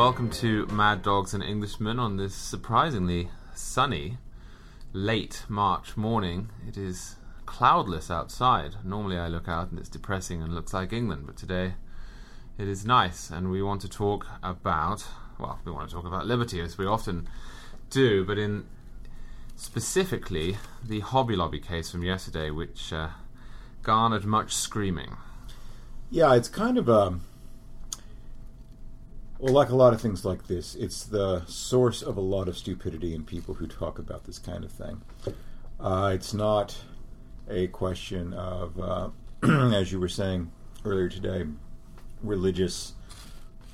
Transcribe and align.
Welcome 0.00 0.30
to 0.30 0.64
Mad 0.68 1.02
Dogs 1.02 1.34
and 1.34 1.42
Englishmen 1.44 1.98
on 1.98 2.16
this 2.16 2.34
surprisingly 2.34 3.28
sunny, 3.54 4.16
late 4.94 5.44
March 5.46 5.94
morning. 5.94 6.48
It 6.66 6.78
is 6.78 7.16
cloudless 7.44 8.10
outside. 8.10 8.76
Normally 8.82 9.18
I 9.18 9.28
look 9.28 9.46
out 9.46 9.68
and 9.68 9.78
it's 9.78 9.90
depressing 9.90 10.42
and 10.42 10.54
looks 10.54 10.72
like 10.72 10.94
England, 10.94 11.24
but 11.26 11.36
today 11.36 11.74
it 12.56 12.66
is 12.66 12.86
nice 12.86 13.28
and 13.28 13.50
we 13.50 13.62
want 13.62 13.82
to 13.82 13.90
talk 13.90 14.26
about, 14.42 15.04
well, 15.38 15.60
we 15.66 15.70
want 15.70 15.90
to 15.90 15.94
talk 15.94 16.06
about 16.06 16.26
liberty 16.26 16.62
as 16.62 16.78
we 16.78 16.86
often 16.86 17.28
do, 17.90 18.24
but 18.24 18.38
in 18.38 18.64
specifically 19.54 20.56
the 20.82 21.00
Hobby 21.00 21.36
Lobby 21.36 21.60
case 21.60 21.90
from 21.90 22.02
yesterday, 22.02 22.50
which 22.50 22.90
uh, 22.90 23.10
garnered 23.82 24.24
much 24.24 24.54
screaming. 24.54 25.18
Yeah, 26.10 26.34
it's 26.36 26.48
kind 26.48 26.78
of 26.78 26.88
a. 26.88 27.20
Well, 29.40 29.54
like 29.54 29.70
a 29.70 29.74
lot 29.76 29.94
of 29.94 30.02
things 30.02 30.22
like 30.22 30.48
this, 30.48 30.74
it's 30.74 31.04
the 31.04 31.46
source 31.46 32.02
of 32.02 32.18
a 32.18 32.20
lot 32.20 32.46
of 32.46 32.58
stupidity 32.58 33.14
in 33.14 33.24
people 33.24 33.54
who 33.54 33.66
talk 33.66 33.98
about 33.98 34.24
this 34.24 34.38
kind 34.38 34.64
of 34.64 34.70
thing. 34.70 35.00
Uh, 35.80 36.10
it's 36.14 36.34
not 36.34 36.76
a 37.48 37.68
question 37.68 38.34
of, 38.34 38.78
uh, 38.78 39.08
as 39.74 39.92
you 39.92 39.98
were 39.98 40.10
saying 40.10 40.52
earlier 40.84 41.08
today, 41.08 41.46
religious 42.22 42.92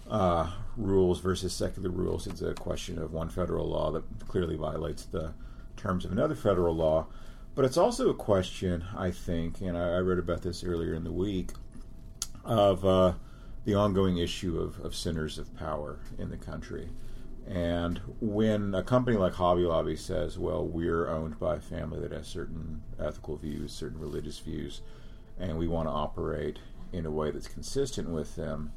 uh, 0.08 0.52
rules 0.76 1.18
versus 1.18 1.52
secular 1.52 1.90
rules. 1.90 2.28
It's 2.28 2.42
a 2.42 2.54
question 2.54 2.96
of 3.00 3.12
one 3.12 3.28
federal 3.28 3.68
law 3.68 3.90
that 3.90 4.04
clearly 4.28 4.54
violates 4.54 5.04
the 5.06 5.34
terms 5.76 6.04
of 6.04 6.12
another 6.12 6.36
federal 6.36 6.76
law. 6.76 7.08
But 7.56 7.64
it's 7.64 7.76
also 7.76 8.08
a 8.08 8.14
question, 8.14 8.84
I 8.96 9.10
think, 9.10 9.60
and 9.62 9.76
I, 9.76 9.96
I 9.96 9.98
read 9.98 10.20
about 10.20 10.42
this 10.42 10.62
earlier 10.62 10.94
in 10.94 11.02
the 11.02 11.10
week, 11.10 11.50
of 12.44 12.84
uh, 12.84 13.14
the 13.66 13.74
ongoing 13.74 14.16
issue 14.16 14.58
of, 14.58 14.78
of 14.80 14.94
centers 14.94 15.38
of 15.38 15.54
power 15.56 15.98
in 16.18 16.30
the 16.30 16.36
country. 16.36 16.88
And 17.46 18.00
when 18.20 18.74
a 18.74 18.82
company 18.82 19.16
like 19.16 19.34
Hobby 19.34 19.62
Lobby 19.62 19.96
says, 19.96 20.38
well, 20.38 20.64
we're 20.64 21.08
owned 21.08 21.38
by 21.40 21.56
a 21.56 21.60
family 21.60 22.00
that 22.00 22.12
has 22.12 22.28
certain 22.28 22.82
ethical 22.98 23.36
views, 23.36 23.72
certain 23.72 23.98
religious 23.98 24.38
views, 24.38 24.82
and 25.38 25.58
we 25.58 25.66
want 25.66 25.88
to 25.88 25.92
operate 25.92 26.60
in 26.92 27.06
a 27.06 27.10
way 27.10 27.32
that's 27.32 27.48
consistent 27.48 28.08
with 28.08 28.36
them, 28.36 28.72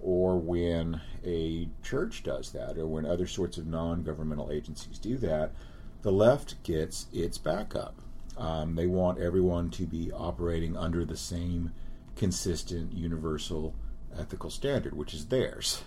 or 0.00 0.38
when 0.38 1.00
a 1.24 1.68
church 1.82 2.22
does 2.22 2.52
that, 2.52 2.78
or 2.78 2.86
when 2.86 3.04
other 3.04 3.26
sorts 3.26 3.58
of 3.58 3.66
non 3.66 4.02
governmental 4.02 4.50
agencies 4.50 4.98
do 4.98 5.18
that, 5.18 5.52
the 6.00 6.12
left 6.12 6.62
gets 6.62 7.06
its 7.12 7.36
backup. 7.36 8.00
Um, 8.38 8.76
they 8.76 8.86
want 8.86 9.20
everyone 9.20 9.68
to 9.70 9.84
be 9.84 10.10
operating 10.10 10.74
under 10.74 11.04
the 11.04 11.18
same 11.18 11.72
consistent, 12.16 12.92
universal 12.94 13.74
ethical 14.18 14.50
standard, 14.50 14.94
which 14.94 15.14
is 15.14 15.26
theirs. 15.26 15.82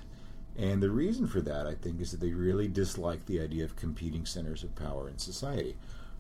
And 0.58 0.81
the 0.81 0.90
reason 0.90 1.28
for 1.28 1.42
that, 1.42 1.68
I 1.68 1.76
think, 1.76 2.00
is 2.00 2.12
that 2.12 2.22
they 2.22 2.34
really 2.34 2.68
dislike 2.68 3.26
the 3.26 3.42
idea 3.42 3.66
of 3.66 3.76
competing 3.76 4.26
centers 4.26 4.64
of 4.64 4.76
power 4.76 5.09
in 5.09 5.18
society. 5.18 5.76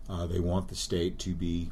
Uh, 0.09 0.27
they 0.27 0.39
want 0.39 0.67
the 0.67 0.75
state 0.75 1.17
to 1.19 1.33
be 1.33 1.71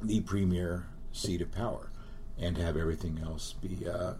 the 0.00 0.20
premier 0.20 0.86
seat 1.12 1.42
of 1.42 1.50
power 1.50 1.90
and 2.38 2.56
have 2.56 2.76
everything 2.76 3.20
else 3.22 3.52
be 3.54 3.86
uh, 3.88 4.14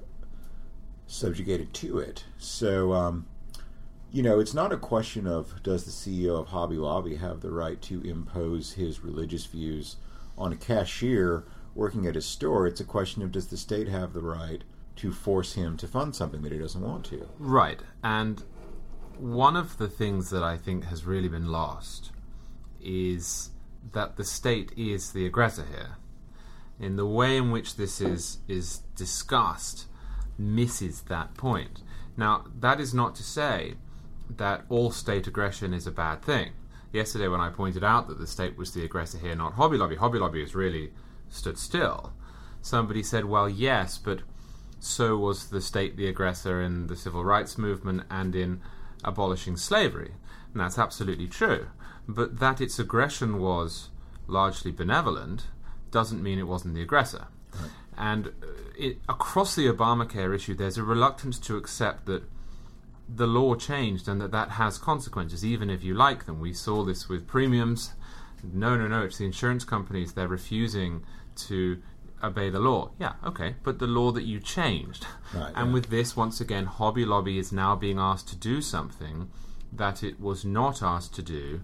subjugated 1.06 1.72
to 1.74 1.98
it. 1.98 2.24
So, 2.38 2.92
um, 2.92 3.26
you 4.10 4.22
know, 4.22 4.40
it's 4.40 4.54
not 4.54 4.72
a 4.72 4.76
question 4.76 5.26
of 5.26 5.62
does 5.62 5.84
the 5.84 5.90
CEO 5.90 6.38
of 6.38 6.48
Hobby 6.48 6.76
Lobby 6.76 7.16
have 7.16 7.40
the 7.40 7.50
right 7.50 7.80
to 7.82 8.02
impose 8.02 8.72
his 8.72 9.00
religious 9.00 9.46
views 9.46 9.96
on 10.36 10.52
a 10.52 10.56
cashier 10.56 11.44
working 11.74 12.06
at 12.06 12.14
his 12.14 12.26
store. 12.26 12.66
It's 12.66 12.80
a 12.80 12.84
question 12.84 13.22
of 13.22 13.32
does 13.32 13.46
the 13.46 13.56
state 13.56 13.88
have 13.88 14.12
the 14.12 14.20
right 14.20 14.64
to 14.96 15.12
force 15.12 15.54
him 15.54 15.76
to 15.78 15.88
fund 15.88 16.14
something 16.14 16.42
that 16.42 16.52
he 16.52 16.58
doesn't 16.58 16.82
want 16.82 17.04
to. 17.06 17.28
Right. 17.38 17.80
And 18.02 18.42
one 19.18 19.56
of 19.56 19.78
the 19.78 19.88
things 19.88 20.30
that 20.30 20.42
I 20.42 20.56
think 20.56 20.84
has 20.84 21.04
really 21.04 21.28
been 21.28 21.48
lost 21.48 22.10
is 22.80 23.50
that 23.92 24.16
the 24.16 24.24
state 24.24 24.72
is 24.76 25.12
the 25.12 25.26
aggressor 25.26 25.64
here. 25.64 25.96
In 26.78 26.96
the 26.96 27.06
way 27.06 27.36
in 27.36 27.50
which 27.50 27.76
this 27.76 28.00
is 28.00 28.38
is 28.48 28.78
discussed 28.96 29.86
misses 30.38 31.02
that 31.02 31.34
point. 31.34 31.82
Now, 32.16 32.44
that 32.58 32.80
is 32.80 32.92
not 32.92 33.14
to 33.16 33.22
say 33.22 33.74
that 34.28 34.64
all 34.68 34.90
state 34.90 35.26
aggression 35.26 35.72
is 35.72 35.86
a 35.86 35.92
bad 35.92 36.22
thing. 36.22 36.52
Yesterday, 36.92 37.28
when 37.28 37.40
I 37.40 37.48
pointed 37.48 37.84
out 37.84 38.08
that 38.08 38.18
the 38.18 38.26
state 38.26 38.56
was 38.56 38.72
the 38.72 38.84
aggressor 38.84 39.18
here, 39.18 39.34
not 39.34 39.54
Hobby 39.54 39.76
Lobby, 39.76 39.96
Hobby 39.96 40.18
Lobby 40.18 40.40
has 40.40 40.54
really 40.54 40.92
stood 41.28 41.58
still. 41.58 42.12
Somebody 42.60 43.02
said, 43.02 43.24
well, 43.24 43.48
yes, 43.48 43.98
but 43.98 44.20
so 44.84 45.16
was 45.16 45.50
the 45.50 45.60
state 45.60 45.96
the 45.96 46.08
aggressor 46.08 46.60
in 46.60 46.88
the 46.88 46.96
civil 46.96 47.24
rights 47.24 47.56
movement 47.56 48.02
and 48.10 48.34
in 48.34 48.60
abolishing 49.04 49.56
slavery. 49.56 50.12
And 50.52 50.60
that's 50.60 50.78
absolutely 50.78 51.28
true. 51.28 51.68
But 52.08 52.40
that 52.40 52.60
its 52.60 52.78
aggression 52.78 53.38
was 53.38 53.90
largely 54.26 54.72
benevolent 54.72 55.46
doesn't 55.90 56.22
mean 56.22 56.38
it 56.38 56.48
wasn't 56.48 56.74
the 56.74 56.82
aggressor. 56.82 57.28
Right. 57.54 57.70
And 57.96 58.26
uh, 58.28 58.30
it, 58.76 58.98
across 59.08 59.54
the 59.54 59.66
Obamacare 59.66 60.34
issue, 60.34 60.54
there's 60.54 60.78
a 60.78 60.82
reluctance 60.82 61.38
to 61.40 61.56
accept 61.56 62.06
that 62.06 62.24
the 63.08 63.26
law 63.26 63.54
changed 63.54 64.08
and 64.08 64.20
that 64.20 64.32
that 64.32 64.50
has 64.52 64.78
consequences, 64.78 65.44
even 65.44 65.70
if 65.70 65.84
you 65.84 65.94
like 65.94 66.26
them. 66.26 66.40
We 66.40 66.54
saw 66.54 66.82
this 66.82 67.08
with 67.08 67.26
premiums. 67.26 67.92
No, 68.42 68.76
no, 68.76 68.88
no, 68.88 69.02
it's 69.02 69.18
the 69.18 69.26
insurance 69.26 69.64
companies. 69.64 70.14
They're 70.14 70.28
refusing 70.28 71.04
to 71.36 71.80
obey 72.22 72.50
the 72.50 72.58
law. 72.58 72.90
Yeah, 72.98 73.14
okay, 73.24 73.56
but 73.62 73.78
the 73.78 73.86
law 73.86 74.12
that 74.12 74.24
you 74.24 74.40
changed. 74.40 75.06
Right, 75.34 75.52
and 75.54 75.68
yeah. 75.68 75.72
with 75.74 75.90
this, 75.90 76.16
once 76.16 76.40
again, 76.40 76.66
Hobby 76.66 77.04
Lobby 77.04 77.38
is 77.38 77.52
now 77.52 77.76
being 77.76 77.98
asked 77.98 78.28
to 78.28 78.36
do 78.36 78.60
something 78.60 79.30
that 79.72 80.02
it 80.02 80.20
was 80.20 80.44
not 80.44 80.82
asked 80.82 81.14
to 81.14 81.22
do 81.22 81.62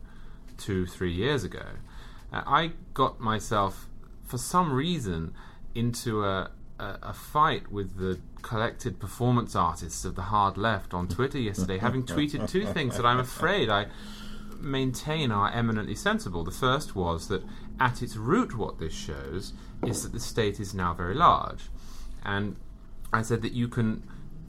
two, 0.57 0.87
three 0.87 1.13
years 1.13 1.45
ago. 1.45 1.65
Uh, 2.33 2.43
I 2.47 2.73
got 2.95 3.21
myself, 3.21 3.89
for 4.25 4.39
some 4.39 4.73
reason, 4.73 5.35
into 5.75 6.25
a, 6.25 6.51
a, 6.79 6.99
a 7.03 7.13
fight 7.13 7.71
with 7.71 7.97
the 7.99 8.19
collected 8.43 8.99
performance 8.99 9.55
artists 9.55 10.05
of 10.05 10.15
the 10.15 10.23
hard 10.23 10.57
left 10.57 10.95
on 10.95 11.09
Twitter 11.09 11.39
yesterday, 11.39 11.79
having 11.79 12.03
tweeted 12.05 12.51
two 12.51 12.67
things 12.67 12.97
that 12.97 13.07
I'm 13.07 13.19
afraid 13.19 13.69
I 13.69 13.87
maintain 14.61 15.31
are 15.31 15.51
eminently 15.51 15.95
sensible. 15.95 16.45
The 16.45 16.51
first 16.51 16.95
was 16.95 17.29
that 17.29 17.43
at 17.81 18.03
its 18.03 18.17
root, 18.17 18.57
what 18.57 18.79
this 18.79 18.95
shows 18.95 19.53
is 19.85 20.03
that 20.03 20.13
the 20.13 20.21
state 20.21 20.61
is 20.61 20.75
now 20.75 20.95
very 20.95 21.15
large. 21.15 21.69
And 22.25 22.57
I 23.13 23.23
said 23.23 23.43
that 23.43 23.53
you 23.53 23.69
can 23.69 24.03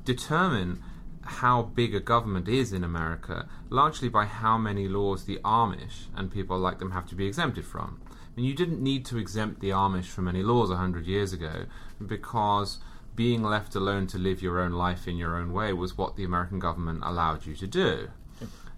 determine 0.03 0.81
how 1.21 1.61
big 1.61 1.93
a 1.93 1.99
government 1.99 2.47
is 2.47 2.73
in 2.73 2.83
America 2.83 3.47
largely 3.69 4.09
by 4.09 4.25
how 4.25 4.57
many 4.57 4.87
laws 4.87 5.25
the 5.25 5.39
Amish 5.45 6.07
and 6.15 6.31
people 6.31 6.57
like 6.57 6.79
them 6.79 6.91
have 6.91 7.07
to 7.07 7.15
be 7.15 7.27
exempted 7.27 7.65
from. 7.65 8.01
I 8.11 8.15
mean, 8.35 8.45
you 8.45 8.55
didn't 8.55 8.81
need 8.81 9.05
to 9.05 9.17
exempt 9.17 9.61
the 9.61 9.69
Amish 9.69 10.05
from 10.05 10.27
any 10.27 10.41
laws 10.41 10.69
100 10.69 11.05
years 11.05 11.33
ago 11.33 11.65
because 12.05 12.79
being 13.15 13.43
left 13.43 13.75
alone 13.75 14.07
to 14.07 14.17
live 14.17 14.41
your 14.41 14.59
own 14.59 14.71
life 14.71 15.07
in 15.07 15.17
your 15.17 15.35
own 15.35 15.51
way 15.51 15.73
was 15.73 15.97
what 15.97 16.15
the 16.15 16.23
American 16.23 16.57
government 16.57 17.01
allowed 17.03 17.45
you 17.45 17.55
to 17.55 17.67
do. 17.67 18.09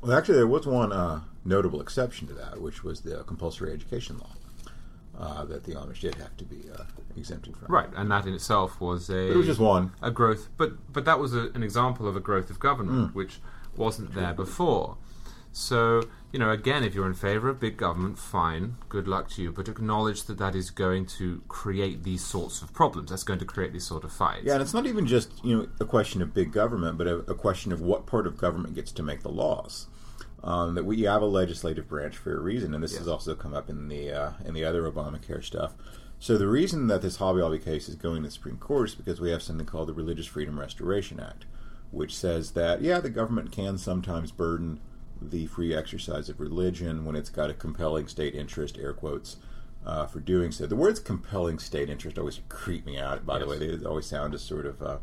Well, 0.01 0.17
actually, 0.17 0.35
there 0.35 0.47
was 0.47 0.66
one 0.66 0.91
uh, 0.91 1.22
notable 1.45 1.81
exception 1.81 2.28
to 2.28 2.34
that, 2.34 2.59
which 2.62 2.84
was 2.84 3.01
the 3.01 3.23
compulsory 3.23 3.72
education 3.72 4.17
law 4.17 4.31
uh, 5.19 5.45
that 5.45 5.63
the 5.63 5.73
Amish 5.73 6.00
did 6.01 6.16
have 6.16 6.35
to 6.38 6.44
be 6.44 6.62
uh, 6.75 6.84
exempted 7.16 7.56
from. 7.56 7.72
Right, 7.73 7.89
and 7.95 8.09
that 8.09 8.25
in 8.25 8.34
itself 8.34 8.81
was 8.81 9.09
a 9.09 9.13
But 9.28 9.34
it 9.34 9.38
was 9.38 9.45
just 9.47 9.59
one. 9.59 9.91
a 10.01 10.09
growth, 10.12 10.50
but 10.57 10.73
but 10.91 11.06
that 11.06 11.19
was 11.19 11.35
a, 11.35 11.51
an 11.53 11.63
example 11.63 12.07
of 12.07 12.16
a 12.16 12.19
growth 12.19 12.50
of 12.50 12.59
government 12.59 13.15
which 13.15 13.39
wasn't 13.75 14.13
there 14.13 14.33
before. 14.33 14.98
So 15.53 16.03
you 16.31 16.39
know, 16.39 16.50
again, 16.50 16.83
if 16.86 16.95
you're 16.95 17.07
in 17.07 17.13
favour 17.13 17.50
of 17.50 17.59
big 17.59 17.75
government, 17.75 18.18
fine, 18.18 18.77
good 18.88 19.06
luck 19.07 19.30
to 19.31 19.42
you. 19.42 19.51
But 19.51 19.68
acknowledge 19.68 20.24
that 20.24 20.38
that 20.38 20.56
is 20.56 20.71
going 20.71 21.06
to 21.18 21.44
create 21.50 22.03
these 22.03 22.24
sorts 22.24 22.62
of 22.62 22.74
problems. 22.74 23.09
That's 23.09 23.24
going 23.24 23.39
to 23.39 23.45
create 23.45 23.74
these 23.74 23.86
sort 23.86 24.06
of 24.06 24.13
fights. 24.13 24.45
Yeah, 24.45 24.53
and 24.53 24.62
it's 24.62 24.74
not 24.74 24.88
even 24.88 25.06
just 25.06 25.44
you 25.44 25.56
know 25.57 25.68
a 25.80 25.86
question 25.86 26.21
of 26.21 26.33
big 26.33 26.51
government, 26.53 26.98
but 26.98 27.06
a, 27.07 27.18
a 27.30 27.36
question 27.36 27.71
of 27.74 27.81
what 27.81 28.06
part 28.07 28.25
of 28.25 28.38
government 28.38 28.75
gets 28.75 28.92
to 28.94 29.03
make 29.03 29.21
the 29.24 29.30
laws. 29.30 29.88
Um, 30.43 30.73
that 30.73 30.85
we 30.85 31.01
have 31.03 31.21
a 31.21 31.27
legislative 31.27 31.88
branch 31.88 32.17
for 32.17 32.35
a 32.35 32.41
reason, 32.41 32.73
and 32.73 32.83
this 32.83 32.97
has 32.97 33.07
also 33.07 33.35
come 33.35 33.53
up 33.53 33.69
in 33.69 33.89
the 33.89 34.11
uh, 34.11 34.31
in 34.43 34.55
the 34.55 34.65
other 34.65 34.89
Obamacare 34.89 35.43
stuff. 35.43 35.75
So 36.17 36.38
the 36.38 36.47
reason 36.47 36.88
that 36.88 37.01
this 37.01 37.17
Hobby 37.17 37.41
Lobby 37.41 37.59
case 37.59 37.88
is 37.88 37.95
going 37.95 38.23
to 38.23 38.27
the 38.27 38.31
Supreme 38.31 38.57
Court 38.57 38.89
is 38.89 38.95
because 38.95 39.21
we 39.21 39.31
have 39.31 39.43
something 39.43 39.65
called 39.65 39.88
the 39.88 39.93
Religious 39.93 40.25
Freedom 40.25 40.59
Restoration 40.59 41.19
Act, 41.19 41.45
which 41.91 42.15
says 42.15 42.51
that 42.51 42.81
yeah, 42.81 42.99
the 42.99 43.09
government 43.09 43.51
can 43.51 43.77
sometimes 43.77 44.31
burden 44.31 44.79
the 45.21 45.45
free 45.47 45.75
exercise 45.75 46.29
of 46.29 46.39
religion 46.39 47.05
when 47.05 47.15
it's 47.15 47.29
got 47.29 47.49
a 47.49 47.53
compelling 47.53 48.07
state 48.07 48.33
interest, 48.33 48.77
air 48.79 48.93
quotes, 48.93 49.38
uh, 49.85 50.05
for 50.05 50.19
doing 50.19 50.51
so. 50.51 50.65
The 50.65 50.75
words 50.75 50.99
compelling 50.99 51.59
state 51.59 51.89
interest 51.89 52.17
always 52.17 52.39
creep 52.49 52.85
me 52.85 52.97
out, 52.97 53.25
by 53.25 53.39
the 53.39 53.47
way. 53.47 53.57
They 53.57 53.85
always 53.85 54.05
sound 54.05 54.33
as 54.33 54.41
sort 54.41 54.65
of 54.65 54.81
uh, 54.81 54.97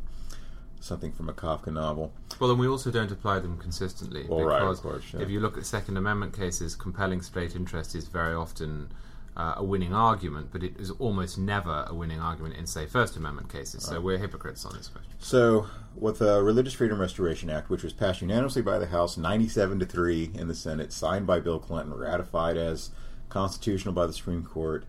something 0.81 1.13
from 1.13 1.29
a 1.29 1.33
Kafka 1.33 1.73
novel. 1.73 2.13
Well, 2.41 2.51
and 2.51 2.61
we 2.61 2.69
also 2.69 2.91
don't 2.91 3.11
apply 3.11 3.41
them 3.41 3.59
consistently 3.59 4.27
Well, 4.29 4.45
right, 4.45 4.63
of 4.63 4.81
course, 4.81 5.05
yeah. 5.13 5.21
if 5.21 5.31
you 5.31 5.41
look 5.41 5.59
at 5.59 5.67
Second 5.67 5.97
Amendment 5.97 6.37
cases, 6.37 6.75
compelling 6.75 7.23
state 7.23 7.57
interest 7.57 7.95
is 7.95 8.09
very 8.09 8.35
often 8.35 8.91
uh, 9.37 9.55
a 9.57 9.65
winning 9.65 9.95
argument, 9.95 10.49
but 10.51 10.63
it 10.63 10.79
is 10.79 10.91
almost 10.93 11.39
never 11.39 11.87
a 11.89 11.95
winning 11.95 12.21
argument 12.21 12.57
in, 12.57 12.67
say, 12.67 12.87
First 12.87 13.17
Amendment 13.17 13.51
cases. 13.53 13.85
So 13.85 14.01
we're 14.01 14.19
hypocrites 14.19 14.65
on 14.65 14.77
this 14.77 14.89
question. 14.89 15.13
So 15.21 15.67
with 15.95 16.19
the 16.19 16.43
Religious 16.43 16.75
Freedom 16.75 17.01
Restoration 17.01 17.49
Act, 17.49 17.71
which 17.71 17.85
was 17.85 17.93
passed 17.93 18.21
unanimously 18.21 18.63
by 18.63 18.79
the 18.79 18.87
House, 18.87 19.17
97 19.17 19.79
to 19.79 19.87
3 19.87 20.33
in 20.35 20.49
the 20.49 20.55
Senate, 20.55 20.93
signed 20.93 21.27
by 21.27 21.39
Bill 21.39 21.61
Clinton, 21.61 21.95
ratified 21.95 22.57
as 22.57 22.91
constitutional 23.29 23.95
by 23.95 24.07
the 24.07 24.13
Supreme 24.13 24.45
Court. 24.45 24.85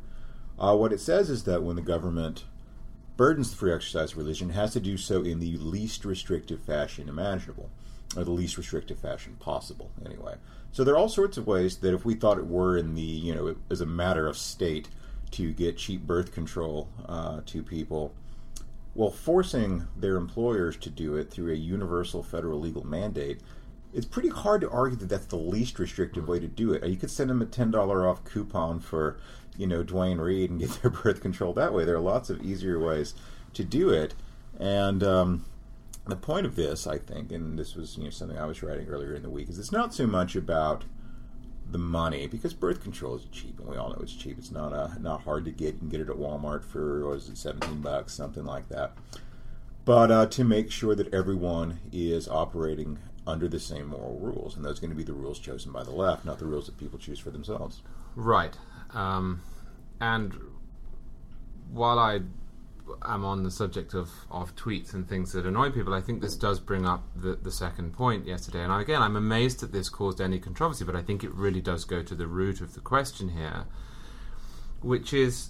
Uh, 0.57 0.75
what 0.75 0.91
it 0.91 0.99
says 0.99 1.29
is 1.29 1.43
that 1.43 1.63
when 1.63 1.75
the 1.75 1.81
government 1.81 2.43
burdens 3.19 3.51
the 3.51 3.57
free 3.57 3.73
exercise 3.73 4.13
of 4.13 4.17
religion, 4.17 4.51
has 4.51 4.71
to 4.71 4.79
do 4.79 4.95
so 4.95 5.23
in 5.23 5.41
the 5.41 5.57
least 5.57 6.05
restrictive 6.05 6.61
fashion 6.61 7.09
imaginable, 7.09 7.69
or 8.15 8.23
the 8.23 8.31
least 8.31 8.57
restrictive 8.57 8.97
fashion 8.97 9.35
possible, 9.41 9.91
anyway. 10.05 10.35
So 10.71 10.85
there 10.85 10.93
are 10.93 10.97
all 10.97 11.09
sorts 11.09 11.37
of 11.37 11.45
ways 11.45 11.79
that 11.79 11.93
if 11.93 12.05
we 12.05 12.13
thought 12.15 12.37
it 12.37 12.47
were 12.47 12.77
in 12.77 12.95
the, 12.95 13.01
you 13.01 13.35
know, 13.35 13.57
as 13.69 13.81
a 13.81 13.85
matter 13.85 14.25
of 14.25 14.37
state 14.37 14.87
to 15.31 15.51
get 15.51 15.75
cheap 15.77 16.07
birth 16.07 16.31
control 16.31 16.87
uh, 17.09 17.41
to 17.47 17.61
people, 17.61 18.13
well, 18.95 19.11
forcing 19.11 19.85
their 19.97 20.15
employers 20.15 20.77
to 20.77 20.89
do 20.89 21.17
it 21.17 21.29
through 21.29 21.51
a 21.51 21.57
universal 21.57 22.23
federal 22.23 22.57
legal 22.57 22.87
mandate, 22.87 23.41
it's 23.93 24.05
pretty 24.05 24.29
hard 24.29 24.61
to 24.61 24.69
argue 24.69 24.97
that 24.97 25.09
that's 25.09 25.25
the 25.25 25.35
least 25.35 25.77
restrictive 25.77 26.29
way 26.29 26.39
to 26.39 26.47
do 26.47 26.71
it. 26.71 26.87
You 26.87 26.95
could 26.95 27.11
send 27.11 27.29
them 27.29 27.41
a 27.41 27.45
ten 27.45 27.69
dollar 27.69 28.07
off 28.07 28.23
coupon 28.23 28.79
for, 28.79 29.17
you 29.59 29.67
know, 29.67 29.83
Duane 29.83 30.19
Reade 30.19 30.49
and 30.49 30.59
get 30.59 30.69
their 30.81 30.89
birth 30.89 31.21
control 31.21 31.53
that 31.53 31.73
way. 31.73 31.85
There 31.85 31.95
are 31.95 31.99
lots 31.99 32.29
of 32.29 32.41
easier 32.41 32.79
ways 32.79 33.13
to 33.53 33.63
do 33.63 33.89
it, 33.89 34.15
and 34.57 35.03
um, 35.03 35.45
the 36.07 36.15
point 36.15 36.45
of 36.45 36.55
this, 36.55 36.87
I 36.87 36.97
think, 36.97 37.31
and 37.31 37.59
this 37.59 37.75
was 37.75 37.97
you 37.97 38.05
know 38.05 38.09
something 38.09 38.37
I 38.37 38.45
was 38.45 38.63
writing 38.63 38.87
earlier 38.87 39.13
in 39.13 39.21
the 39.21 39.29
week, 39.29 39.49
is 39.49 39.59
it's 39.59 39.71
not 39.71 39.93
so 39.93 40.07
much 40.07 40.35
about 40.35 40.85
the 41.71 41.77
money 41.77 42.25
because 42.25 42.53
birth 42.53 42.81
control 42.81 43.15
is 43.15 43.25
cheap, 43.31 43.59
and 43.59 43.67
we 43.67 43.75
all 43.75 43.89
know 43.89 43.99
it's 44.01 44.15
cheap. 44.15 44.37
It's 44.39 44.51
not 44.51 44.73
uh, 44.73 44.89
not 44.99 45.21
hard 45.23 45.45
to 45.45 45.51
get. 45.51 45.75
You 45.75 45.79
can 45.79 45.89
get 45.89 46.01
it 46.01 46.09
at 46.09 46.15
Walmart 46.15 46.63
for 46.63 47.07
what 47.07 47.17
is 47.17 47.29
it, 47.29 47.37
seventeen 47.37 47.81
bucks, 47.81 48.13
something 48.13 48.45
like 48.45 48.69
that. 48.69 48.93
But 49.83 50.11
uh, 50.11 50.25
to 50.27 50.43
make 50.43 50.71
sure 50.71 50.95
that 50.95 51.13
everyone 51.13 51.79
is 51.91 52.27
operating 52.27 52.99
under 53.25 53.47
the 53.47 53.59
same 53.59 53.87
moral 53.87 54.19
rules, 54.19 54.55
and 54.55 54.63
those 54.63 54.77
are 54.77 54.81
going 54.81 54.91
to 54.91 54.95
be 54.95 55.03
the 55.03 55.13
rules 55.13 55.39
chosen 55.39 55.71
by 55.71 55.83
the 55.83 55.91
left, 55.91 56.25
not 56.25 56.39
the 56.39 56.45
rules 56.45 56.67
that 56.67 56.77
people 56.77 56.99
choose 56.99 57.19
for 57.19 57.31
themselves. 57.31 57.81
Right. 58.15 58.55
Um, 58.93 59.41
and 59.99 60.33
while 61.71 61.99
I 61.99 62.21
am 63.03 63.23
on 63.23 63.43
the 63.43 63.51
subject 63.51 63.93
of, 63.93 64.09
of 64.31 64.55
tweets 64.55 64.93
and 64.93 65.07
things 65.07 65.31
that 65.33 65.45
annoy 65.45 65.69
people, 65.71 65.93
I 65.93 66.01
think 66.01 66.21
this 66.21 66.35
does 66.35 66.59
bring 66.59 66.85
up 66.85 67.03
the, 67.15 67.35
the 67.35 67.51
second 67.51 67.93
point 67.93 68.25
yesterday. 68.25 68.63
And 68.63 68.73
again, 68.73 69.01
I'm 69.01 69.15
amazed 69.15 69.59
that 69.59 69.71
this 69.71 69.89
caused 69.89 70.19
any 70.19 70.39
controversy, 70.39 70.85
but 70.85 70.95
I 70.95 71.01
think 71.01 71.23
it 71.23 71.33
really 71.33 71.61
does 71.61 71.85
go 71.85 72.01
to 72.03 72.15
the 72.15 72.27
root 72.27 72.61
of 72.61 72.73
the 72.73 72.79
question 72.79 73.29
here, 73.29 73.65
which 74.81 75.13
is 75.13 75.49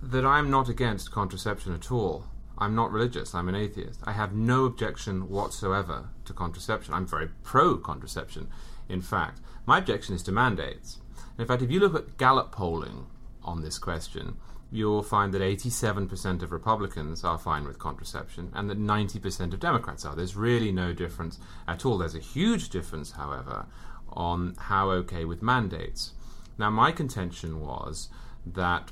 that 0.00 0.24
I'm 0.24 0.50
not 0.50 0.68
against 0.68 1.10
contraception 1.10 1.74
at 1.74 1.90
all. 1.90 2.24
I'm 2.56 2.74
not 2.74 2.90
religious. 2.90 3.34
I'm 3.34 3.48
an 3.48 3.54
atheist. 3.54 4.00
I 4.04 4.12
have 4.12 4.32
no 4.32 4.64
objection 4.64 5.28
whatsoever 5.28 6.08
to 6.24 6.32
contraception. 6.32 6.94
I'm 6.94 7.06
very 7.06 7.28
pro 7.44 7.76
contraception, 7.76 8.48
in 8.88 9.00
fact. 9.00 9.40
My 9.66 9.78
objection 9.78 10.14
is 10.14 10.22
to 10.24 10.32
mandates. 10.32 10.98
In 11.38 11.46
fact, 11.46 11.62
if 11.62 11.70
you 11.70 11.80
look 11.80 11.94
at 11.94 12.16
Gallup 12.18 12.52
polling 12.52 13.06
on 13.42 13.62
this 13.62 13.78
question, 13.78 14.36
you'll 14.70 15.02
find 15.02 15.32
that 15.32 15.40
87% 15.40 16.42
of 16.42 16.52
Republicans 16.52 17.24
are 17.24 17.38
fine 17.38 17.64
with 17.66 17.78
contraception 17.78 18.50
and 18.54 18.68
that 18.68 18.78
90% 18.78 19.54
of 19.54 19.60
Democrats 19.60 20.04
are. 20.04 20.14
There's 20.14 20.36
really 20.36 20.72
no 20.72 20.92
difference 20.92 21.38
at 21.66 21.86
all. 21.86 21.98
There's 21.98 22.14
a 22.14 22.20
huge 22.20 22.68
difference, 22.68 23.12
however, 23.12 23.66
on 24.10 24.56
how 24.58 24.90
okay 24.90 25.24
with 25.24 25.42
mandates. 25.42 26.12
Now, 26.58 26.70
my 26.70 26.92
contention 26.92 27.60
was 27.60 28.08
that 28.44 28.90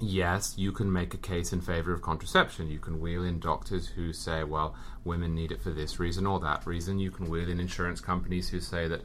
yes, 0.00 0.54
you 0.56 0.72
can 0.72 0.92
make 0.92 1.12
a 1.12 1.18
case 1.18 1.52
in 1.52 1.60
favor 1.60 1.92
of 1.92 2.02
contraception. 2.02 2.70
You 2.70 2.78
can 2.78 3.00
wheel 3.00 3.24
in 3.24 3.40
doctors 3.40 3.88
who 3.88 4.12
say, 4.12 4.44
well, 4.44 4.74
women 5.04 5.34
need 5.34 5.52
it 5.52 5.60
for 5.60 5.70
this 5.70 5.98
reason 5.98 6.26
or 6.26 6.38
that 6.40 6.66
reason. 6.66 6.98
You 6.98 7.10
can 7.10 7.28
wheel 7.28 7.48
in 7.48 7.60
insurance 7.60 8.00
companies 8.00 8.48
who 8.48 8.60
say 8.60 8.88
that 8.88 9.02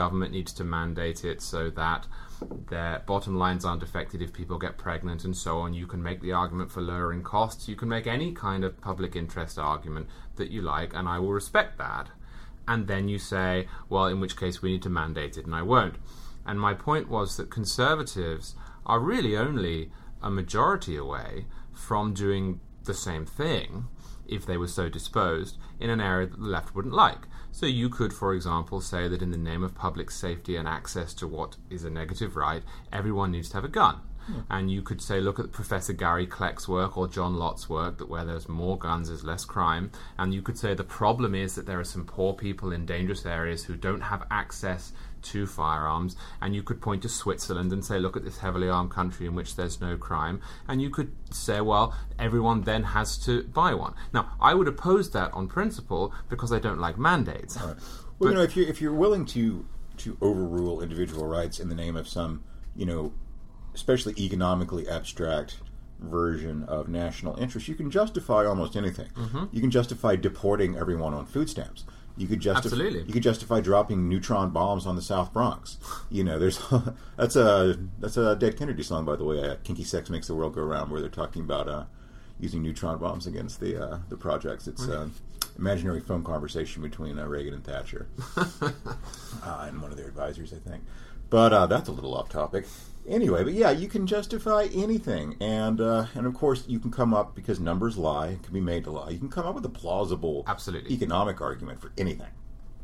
government 0.00 0.32
needs 0.32 0.54
to 0.54 0.64
mandate 0.64 1.26
it 1.26 1.42
so 1.42 1.68
that 1.68 2.06
their 2.70 3.02
bottom 3.04 3.36
lines 3.36 3.66
aren't 3.66 3.82
affected 3.82 4.22
if 4.22 4.32
people 4.32 4.58
get 4.58 4.78
pregnant 4.78 5.26
and 5.26 5.36
so 5.36 5.58
on. 5.58 5.74
You 5.74 5.86
can 5.86 6.02
make 6.02 6.22
the 6.22 6.32
argument 6.32 6.70
for 6.70 6.80
lowering 6.80 7.22
costs. 7.22 7.68
You 7.68 7.76
can 7.76 7.90
make 7.90 8.06
any 8.06 8.32
kind 8.32 8.64
of 8.64 8.80
public 8.80 9.14
interest 9.14 9.58
argument 9.58 10.06
that 10.36 10.50
you 10.50 10.62
like, 10.62 10.94
and 10.94 11.06
I 11.06 11.18
will 11.18 11.34
respect 11.34 11.76
that. 11.76 12.08
And 12.66 12.88
then 12.88 13.10
you 13.10 13.18
say, 13.18 13.68
well, 13.90 14.06
in 14.06 14.20
which 14.20 14.38
case 14.38 14.62
we 14.62 14.72
need 14.72 14.82
to 14.84 14.88
mandate 14.88 15.36
it, 15.36 15.44
and 15.44 15.54
I 15.54 15.60
won't. 15.60 15.96
And 16.46 16.58
my 16.58 16.72
point 16.72 17.10
was 17.10 17.36
that 17.36 17.50
conservatives 17.50 18.54
are 18.86 19.00
really 19.00 19.36
only 19.36 19.90
a 20.22 20.30
majority 20.30 20.96
away 20.96 21.44
from 21.74 22.14
doing 22.14 22.60
the 22.84 22.94
same 22.94 23.26
thing 23.26 23.84
if 24.30 24.46
they 24.46 24.56
were 24.56 24.68
so 24.68 24.88
disposed 24.88 25.58
in 25.78 25.90
an 25.90 26.00
area 26.00 26.26
that 26.26 26.40
the 26.40 26.46
left 26.46 26.74
wouldn't 26.74 26.94
like. 26.94 27.26
So 27.52 27.66
you 27.66 27.88
could, 27.88 28.12
for 28.12 28.32
example, 28.32 28.80
say 28.80 29.08
that 29.08 29.22
in 29.22 29.32
the 29.32 29.36
name 29.36 29.64
of 29.64 29.74
public 29.74 30.10
safety 30.10 30.56
and 30.56 30.68
access 30.68 31.12
to 31.14 31.26
what 31.26 31.56
is 31.68 31.84
a 31.84 31.90
negative 31.90 32.36
right, 32.36 32.62
everyone 32.92 33.32
needs 33.32 33.48
to 33.50 33.56
have 33.56 33.64
a 33.64 33.68
gun. 33.68 34.00
Yeah. 34.28 34.42
And 34.50 34.70
you 34.70 34.82
could 34.82 35.02
say, 35.02 35.20
look 35.20 35.40
at 35.40 35.50
Professor 35.50 35.92
Gary 35.92 36.26
Kleck's 36.26 36.68
work 36.68 36.96
or 36.96 37.08
John 37.08 37.36
Lott's 37.36 37.68
work, 37.68 37.98
that 37.98 38.08
where 38.08 38.24
there's 38.24 38.48
more 38.48 38.78
guns, 38.78 39.08
there's 39.08 39.24
less 39.24 39.44
crime. 39.44 39.90
And 40.18 40.32
you 40.32 40.42
could 40.42 40.58
say 40.58 40.74
the 40.74 40.84
problem 40.84 41.34
is 41.34 41.54
that 41.56 41.66
there 41.66 41.80
are 41.80 41.84
some 41.84 42.04
poor 42.04 42.34
people 42.34 42.72
in 42.72 42.86
dangerous 42.86 43.26
areas 43.26 43.64
who 43.64 43.76
don't 43.76 44.02
have 44.02 44.26
access 44.30 44.92
to 45.22 45.46
firearms, 45.46 46.16
and 46.40 46.54
you 46.54 46.62
could 46.62 46.80
point 46.80 47.02
to 47.02 47.08
Switzerland 47.08 47.72
and 47.72 47.84
say, 47.84 47.98
look 47.98 48.16
at 48.16 48.24
this 48.24 48.38
heavily 48.38 48.68
armed 48.68 48.90
country 48.90 49.26
in 49.26 49.34
which 49.34 49.56
there's 49.56 49.80
no 49.80 49.96
crime, 49.96 50.40
and 50.68 50.80
you 50.80 50.90
could 50.90 51.12
say, 51.30 51.60
well, 51.60 51.94
everyone 52.18 52.62
then 52.62 52.82
has 52.82 53.18
to 53.18 53.44
buy 53.44 53.74
one. 53.74 53.94
Now, 54.12 54.32
I 54.40 54.54
would 54.54 54.68
oppose 54.68 55.10
that 55.10 55.32
on 55.32 55.48
principle 55.48 56.14
because 56.28 56.52
I 56.52 56.58
don't 56.58 56.78
like 56.78 56.98
mandates. 56.98 57.56
Right. 57.60 57.76
Well, 58.20 58.28
but, 58.28 58.34
you 58.34 58.36
know, 58.36 58.42
if 58.42 58.54
you're 58.54 58.68
if 58.68 58.80
you're 58.82 58.92
willing 58.92 59.24
to 59.26 59.64
to 59.96 60.18
overrule 60.20 60.82
individual 60.82 61.26
rights 61.26 61.58
in 61.58 61.70
the 61.70 61.74
name 61.74 61.96
of 61.96 62.06
some, 62.06 62.44
you 62.76 62.84
know, 62.84 63.14
especially 63.74 64.12
economically 64.18 64.86
abstract 64.86 65.56
version 66.00 66.64
of 66.64 66.88
national 66.88 67.36
interest, 67.38 67.68
you 67.68 67.74
can 67.74 67.90
justify 67.90 68.46
almost 68.46 68.76
anything. 68.76 69.08
Mm-hmm. 69.14 69.44
You 69.52 69.60
can 69.60 69.70
justify 69.70 70.16
deporting 70.16 70.76
everyone 70.76 71.14
on 71.14 71.26
food 71.26 71.48
stamps. 71.48 71.84
You 72.16 72.26
could 72.26 72.40
justify 72.40 72.74
Absolutely. 72.74 73.02
you 73.04 73.12
could 73.12 73.22
justify 73.22 73.60
dropping 73.60 74.08
neutron 74.08 74.50
bombs 74.50 74.86
on 74.86 74.96
the 74.96 75.02
South 75.02 75.32
Bronx. 75.32 75.78
You 76.10 76.24
know, 76.24 76.38
there's 76.38 76.60
that's 77.16 77.36
a 77.36 77.78
that's 77.98 78.16
a 78.16 78.36
Dead 78.36 78.58
Kennedy 78.58 78.82
song, 78.82 79.04
by 79.04 79.16
the 79.16 79.24
way. 79.24 79.42
Uh, 79.42 79.56
Kinky 79.64 79.84
Sex 79.84 80.10
makes 80.10 80.26
the 80.26 80.34
world 80.34 80.54
go 80.54 80.62
round, 80.62 80.90
where 80.90 81.00
they're 81.00 81.08
talking 81.08 81.42
about 81.42 81.68
uh, 81.68 81.84
using 82.38 82.62
neutron 82.62 82.98
bombs 82.98 83.26
against 83.26 83.60
the 83.60 83.82
uh, 83.82 83.98
the 84.08 84.16
projects. 84.16 84.66
It's 84.66 84.86
uh, 84.88 85.08
imaginary 85.58 86.00
phone 86.00 86.24
conversation 86.24 86.82
between 86.82 87.18
uh, 87.18 87.26
Reagan 87.26 87.54
and 87.54 87.64
Thatcher 87.64 88.08
uh, 88.36 88.72
and 89.42 89.80
one 89.80 89.90
of 89.90 89.96
their 89.96 90.08
advisors, 90.08 90.52
I 90.52 90.58
think. 90.58 90.84
But 91.28 91.52
uh, 91.52 91.66
that's 91.66 91.88
a 91.88 91.92
little 91.92 92.14
off 92.14 92.28
topic. 92.28 92.66
Anyway, 93.08 93.42
but 93.42 93.54
yeah, 93.54 93.70
you 93.70 93.88
can 93.88 94.06
justify 94.06 94.68
anything, 94.74 95.36
and 95.40 95.80
uh, 95.80 96.06
and 96.14 96.26
of 96.26 96.34
course 96.34 96.64
you 96.68 96.78
can 96.78 96.90
come 96.90 97.14
up 97.14 97.34
because 97.34 97.58
numbers 97.58 97.96
lie, 97.96 98.38
can 98.42 98.52
be 98.52 98.60
made 98.60 98.84
to 98.84 98.90
lie. 98.90 99.10
You 99.10 99.18
can 99.18 99.30
come 99.30 99.46
up 99.46 99.54
with 99.54 99.64
a 99.64 99.70
plausible, 99.70 100.44
absolutely 100.46 100.92
economic 100.92 101.40
argument 101.40 101.80
for 101.80 101.92
anything, 101.96 102.30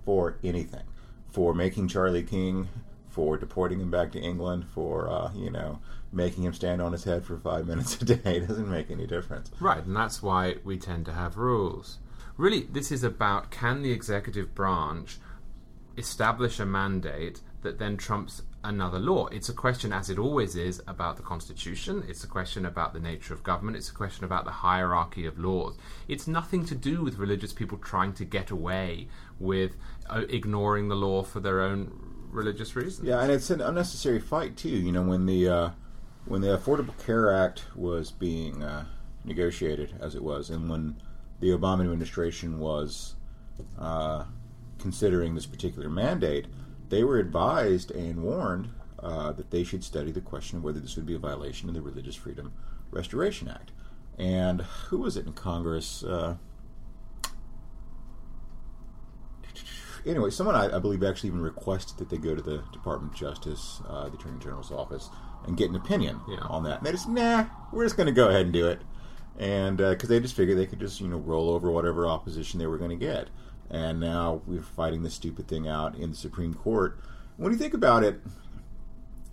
for 0.05 0.39
anything, 0.43 0.85
for 1.29 1.55
making 1.55 1.89
Charlie 1.89 2.23
King, 2.23 2.69
for 3.09 3.37
deporting 3.37 3.81
him 3.81 3.91
back 3.91 4.11
to 4.13 4.19
England, 4.19 4.67
for 4.69 5.09
uh, 5.09 5.33
you 5.35 5.51
know 5.51 5.81
making 6.13 6.45
him 6.45 6.55
stand 6.55 6.81
on 6.81 6.93
his 6.93 7.05
head 7.05 7.25
for 7.25 7.37
five 7.39 7.67
minutes 7.69 8.01
a 8.01 8.05
day. 8.05 8.37
It 8.37 8.49
doesn't 8.49 8.71
make 8.71 8.91
any 8.91 9.07
difference, 9.07 9.51
right? 9.61 9.85
And 9.85 9.95
that's 9.95 10.23
why 10.23 10.57
we 10.65 10.79
tend 10.79 11.05
to 11.07 11.13
have 11.13 11.37
rules. 11.37 11.99
Really, 12.37 12.63
this 12.63 12.91
is 12.91 13.05
about 13.05 13.51
can 13.51 13.83
the 13.83 13.93
executive 13.93 14.55
branch 14.55 15.19
establish 15.97 16.59
a 16.61 16.67
mandate 16.67 17.41
that 17.67 17.79
then 17.79 17.97
trumps 17.97 18.43
another 18.63 18.99
law. 18.99 19.27
It's 19.27 19.49
a 19.49 19.53
question, 19.53 19.93
as 19.93 20.09
it 20.09 20.19
always 20.19 20.55
is, 20.55 20.81
about 20.87 21.17
the 21.17 21.23
Constitution. 21.23 22.05
It's 22.09 22.23
a 22.23 22.29
question 22.29 22.65
about 22.65 22.93
the 22.93 23.01
nature 23.01 23.35
of 23.35 23.43
government. 23.43 23.77
It's 23.77 23.91
a 23.91 23.95
question 23.95 24.25
about 24.25 24.45
the 24.45 24.51
hierarchy 24.51 25.27
of 25.27 25.37
laws. 25.39 25.77
It's 26.07 26.29
nothing 26.29 26.65
to 26.67 26.75
do 26.75 27.03
with 27.03 27.19
religious 27.19 27.53
people 27.53 27.79
trying 27.79 28.13
to 28.15 28.25
get 28.25 28.51
away 28.51 29.09
with 29.41 29.77
uh, 30.09 30.23
ignoring 30.29 30.89
the 30.89 30.95
law 30.95 31.23
for 31.25 31.41
their 31.41 31.61
own 31.61 31.91
religious 32.31 32.77
reasons. 32.77 33.09
Yeah, 33.09 33.21
and 33.21 33.33
it's 33.33 33.51
an 33.51 33.61
unnecessary 33.61 34.21
fight 34.21 34.57
too. 34.57 34.69
You 34.69 34.93
know, 34.93 35.03
when 35.03 35.27
the 35.27 35.49
uh, 35.49 35.71
when 36.25 36.41
the 36.41 36.57
Affordable 36.57 36.97
Care 37.05 37.33
Act 37.33 37.65
was 37.75 38.13
being 38.13 38.63
uh, 38.63 38.85
negotiated, 39.25 39.95
as 40.01 40.15
it 40.15 40.23
was, 40.23 40.51
and 40.51 40.71
when 40.71 40.97
the 41.41 41.49
Obama 41.49 41.81
administration 41.81 42.61
was 42.61 43.17
uh, 43.79 44.25
considering 44.79 45.35
this 45.35 45.47
particular 45.47 45.89
mandate 45.89 46.47
they 46.89 47.05
were 47.05 47.19
advised 47.19 47.91
and 47.91 48.23
warned 48.23 48.71
uh, 48.99 49.33
that 49.33 49.51
they 49.51 49.65
should 49.65 49.85
study 49.85 50.11
the 50.11 50.21
question 50.21 50.59
of 50.59 50.65
whether 50.65 50.81
this 50.81 50.97
would 50.97 51.07
be 51.07 51.15
a 51.15 51.19
violation 51.19 51.69
of 51.69 51.75
the 51.75 51.83
Religious 51.83 52.15
Freedom 52.15 52.53
Restoration 52.91 53.49
Act. 53.49 53.73
And 54.19 54.63
who 54.63 54.99
was 54.99 55.17
it 55.17 55.27
in 55.27 55.35
Congress? 55.35 56.03
Uh, 56.03 56.37
anyway, 60.07 60.31
someone 60.31 60.55
I, 60.55 60.77
I, 60.77 60.79
believe 60.79 61.03
actually 61.03 61.29
even 61.29 61.43
requested 61.43 61.99
that 61.99 62.09
they 62.09 62.17
go 62.17 62.35
to 62.35 62.43
the 62.43 62.63
Department 62.73 63.13
of 63.13 63.19
Justice, 63.19 63.83
uh, 63.89 64.09
the 64.09 64.17
Attorney 64.17 64.39
General's 64.39 64.73
office, 64.73 65.11
and 65.47 65.57
get 65.57 65.69
an 65.69 65.77
opinion 65.77 66.21
yeah. 66.29 66.39
on 66.41 66.65
that. 66.65 66.79
And 66.79 66.87
they 66.87 66.93
just, 66.93 67.09
nah, 67.09 67.47
we're 67.73 67.85
just 67.85 67.97
going 67.97 68.07
to 68.07 68.13
go 68.13 68.29
ahead 68.29 68.43
and 68.43 68.53
do 68.53 68.67
it. 68.69 68.81
and 69.39 69.77
because 69.77 70.09
they 70.09 70.19
just 70.19 70.35
figured 70.35 70.57
they 70.57 70.67
could 70.67 70.81
just 70.81 71.01
you 71.01 71.09
know 71.09 71.19
roll 71.19 71.51
over 71.51 71.71
whatever 71.71 72.07
opposition 72.07 72.59
they 72.59 72.67
were 72.67 72.79
going 72.79 72.91
to 72.91 72.97
get, 72.97 73.29
and 73.71 74.01
now 74.01 74.43
we're 74.47 74.63
fighting 74.63 75.03
this 75.03 75.15
stupid 75.15 75.49
thing 75.49 75.69
out 75.69 75.97
in 75.97 76.11
the 76.11 76.17
Supreme 76.17 76.55
Court. 76.55 76.99
When 77.37 77.53
you 77.53 77.59
think 77.59 77.75
about 77.75 78.05
it, 78.05 78.21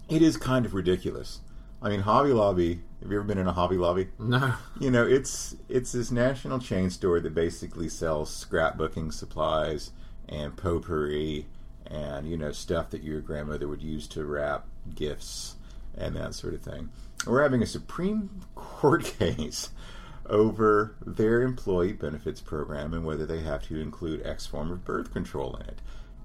it 0.09 0.21
is 0.21 0.37
kind 0.37 0.65
of 0.65 0.73
ridiculous. 0.73 1.39
I 1.81 1.89
mean, 1.89 2.01
Hobby 2.01 2.31
Lobby. 2.31 2.81
Have 3.01 3.11
you 3.11 3.17
ever 3.17 3.27
been 3.27 3.37
in 3.37 3.47
a 3.47 3.51
Hobby 3.51 3.75
Lobby? 3.75 4.07
No. 4.17 4.53
You 4.79 4.89
know, 4.89 5.05
it's 5.05 5.55
it's 5.67 5.91
this 5.91 6.11
national 6.11 6.59
chain 6.59 6.89
store 6.89 7.19
that 7.19 7.33
basically 7.33 7.89
sells 7.89 8.31
scrapbooking 8.31 9.11
supplies 9.11 9.91
and 10.29 10.55
potpourri 10.55 11.47
and 11.85 12.29
you 12.29 12.37
know 12.37 12.53
stuff 12.53 12.89
that 12.91 13.03
your 13.03 13.19
grandmother 13.19 13.67
would 13.67 13.81
use 13.81 14.07
to 14.07 14.23
wrap 14.23 14.65
gifts 14.95 15.55
and 15.97 16.15
that 16.15 16.33
sort 16.33 16.53
of 16.53 16.61
thing. 16.61 16.89
We're 17.27 17.43
having 17.43 17.61
a 17.61 17.67
Supreme 17.67 18.41
Court 18.55 19.03
case 19.19 19.69
over 20.27 20.95
their 21.05 21.41
employee 21.41 21.93
benefits 21.93 22.41
program 22.41 22.93
and 22.93 23.05
whether 23.05 23.25
they 23.25 23.41
have 23.41 23.63
to 23.67 23.79
include 23.79 24.25
X 24.25 24.45
form 24.45 24.71
of 24.71 24.85
birth 24.85 25.11
control 25.11 25.55
in 25.57 25.67
it. 25.67 25.79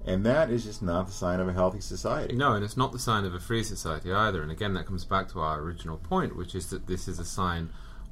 And 0.05 0.25
that 0.25 0.49
is 0.49 0.63
just 0.63 0.81
not 0.81 1.07
the 1.07 1.11
sign 1.11 1.39
of 1.39 1.47
a 1.47 1.53
healthy 1.53 1.81
society. 1.81 2.35
No, 2.35 2.53
and 2.53 2.63
it's 2.63 2.77
not 2.77 2.91
the 2.91 2.99
sign 2.99 3.25
of 3.25 3.33
a 3.33 3.39
free 3.39 3.63
society 3.63 4.11
either. 4.13 4.41
And 4.41 4.51
again, 4.51 4.73
that 4.73 4.85
comes 4.85 5.05
back 5.05 5.27
to 5.29 5.39
our 5.39 5.59
original 5.59 5.97
point, 5.97 6.35
which 6.35 6.55
is 6.55 6.69
that 6.69 6.87
this 6.87 7.07
is 7.07 7.19
a 7.19 7.25
sign 7.25 7.69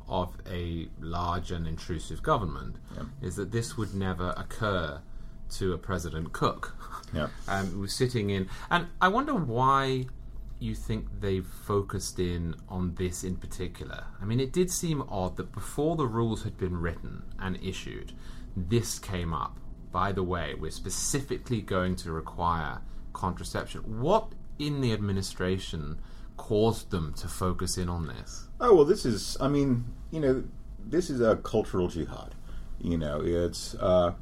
of 0.07 0.35
a 0.49 0.89
large 0.99 1.51
and 1.51 1.67
intrusive 1.67 2.21
government. 2.21 2.75
Yeah. 2.95 3.03
Is 3.21 3.37
that 3.37 3.51
this 3.51 3.77
would 3.77 3.95
never 3.95 4.33
occur 4.37 5.01
to 5.51 5.73
a 5.73 5.77
President 5.77 6.33
Cook. 6.33 6.75
Yeah. 7.13 7.27
Um, 7.47 7.67
who 7.67 7.79
was 7.79 7.93
sitting 7.93 8.29
in, 8.29 8.49
and 8.69 8.87
I 8.99 9.07
wonder 9.07 9.33
why 9.33 10.07
you 10.59 10.73
think 10.73 11.07
they've 11.19 11.45
focused 11.45 12.19
in 12.19 12.55
on 12.67 12.95
this 12.95 13.23
in 13.23 13.35
particular. 13.35 14.05
I 14.21 14.25
mean, 14.25 14.39
it 14.39 14.51
did 14.51 14.71
seem 14.71 15.03
odd 15.09 15.37
that 15.37 15.51
before 15.51 15.95
the 15.95 16.07
rules 16.07 16.43
had 16.43 16.57
been 16.57 16.77
written 16.77 17.23
and 17.39 17.57
issued, 17.61 18.13
this 18.55 18.97
came 18.97 19.33
up. 19.33 19.59
By 19.91 20.11
the 20.11 20.23
way, 20.23 20.55
we're 20.55 20.71
specifically 20.71 21.61
going 21.61 21.95
to 21.97 22.11
require 22.11 22.81
contraception. 23.13 24.01
What 24.01 24.33
in 24.59 24.81
the 24.81 24.93
administration 24.93 25.99
caused 26.37 26.91
them 26.91 27.13
to 27.13 27.27
focus 27.27 27.77
in 27.77 27.89
on 27.89 28.07
this? 28.07 28.47
Oh 28.59 28.75
well, 28.75 28.85
this 28.85 29.05
is. 29.05 29.37
I 29.39 29.47
mean, 29.47 29.85
you 30.11 30.19
know, 30.19 30.43
this 30.83 31.09
is 31.09 31.21
a 31.21 31.37
cultural 31.37 31.87
jihad. 31.87 32.35
You 32.79 32.97
know, 32.97 33.21
it's 33.23 33.75
uh, 33.75 34.13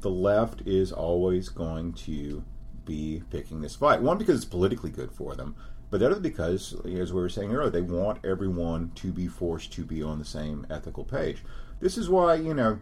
the 0.00 0.10
left 0.10 0.62
is 0.66 0.92
always 0.92 1.48
going 1.48 1.92
to 1.94 2.44
be 2.90 3.22
picking 3.30 3.60
this 3.60 3.76
fight. 3.76 4.02
One 4.02 4.18
because 4.18 4.36
it's 4.36 4.44
politically 4.44 4.90
good 4.90 5.12
for 5.12 5.36
them, 5.36 5.54
but 5.90 6.00
the 6.00 6.06
other 6.06 6.20
because, 6.20 6.74
as 6.84 7.12
we 7.12 7.20
were 7.20 7.28
saying 7.28 7.54
earlier, 7.54 7.70
they 7.70 7.82
want 7.82 8.24
everyone 8.24 8.90
to 8.96 9.12
be 9.12 9.28
forced 9.28 9.72
to 9.74 9.84
be 9.84 10.02
on 10.02 10.18
the 10.18 10.24
same 10.24 10.66
ethical 10.68 11.04
page. 11.04 11.44
This 11.80 11.96
is 11.96 12.08
why 12.08 12.34
you 12.34 12.54
know. 12.54 12.80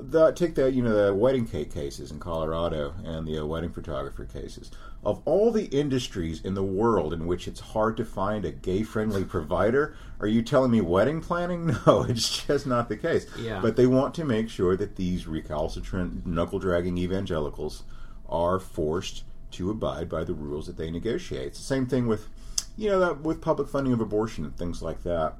The, 0.00 0.32
take 0.32 0.54
the 0.54 0.70
you 0.70 0.82
know 0.82 1.06
the 1.06 1.14
wedding 1.14 1.46
cake 1.46 1.72
cases 1.72 2.10
in 2.10 2.20
Colorado 2.20 2.94
and 3.04 3.26
the 3.26 3.38
uh, 3.38 3.46
wedding 3.46 3.72
photographer 3.72 4.26
cases. 4.26 4.70
Of 5.02 5.22
all 5.24 5.50
the 5.50 5.64
industries 5.66 6.44
in 6.44 6.52
the 6.52 6.62
world 6.62 7.14
in 7.14 7.26
which 7.26 7.48
it's 7.48 7.60
hard 7.60 7.96
to 7.96 8.04
find 8.04 8.44
a 8.44 8.52
gay-friendly 8.52 9.24
provider, 9.24 9.96
are 10.20 10.26
you 10.26 10.42
telling 10.42 10.72
me 10.72 10.82
wedding 10.82 11.22
planning? 11.22 11.74
No, 11.86 12.02
it's 12.02 12.44
just 12.44 12.66
not 12.66 12.90
the 12.90 12.98
case. 12.98 13.26
Yeah. 13.38 13.60
But 13.62 13.76
they 13.76 13.86
want 13.86 14.14
to 14.16 14.24
make 14.24 14.50
sure 14.50 14.76
that 14.76 14.96
these 14.96 15.26
recalcitrant, 15.26 16.26
knuckle-dragging 16.26 16.98
evangelicals 16.98 17.84
are 18.28 18.58
forced 18.58 19.24
to 19.52 19.70
abide 19.70 20.08
by 20.08 20.24
the 20.24 20.34
rules 20.34 20.66
that 20.66 20.76
they 20.76 20.90
negotiate. 20.90 21.48
It's 21.48 21.58
the 21.58 21.64
same 21.64 21.86
thing 21.86 22.06
with, 22.06 22.28
you 22.76 22.88
know, 22.90 23.00
that, 23.00 23.20
with 23.22 23.40
public 23.40 23.68
funding 23.68 23.92
of 23.92 24.00
abortion 24.00 24.44
and 24.44 24.56
things 24.56 24.82
like 24.82 25.02
that, 25.04 25.34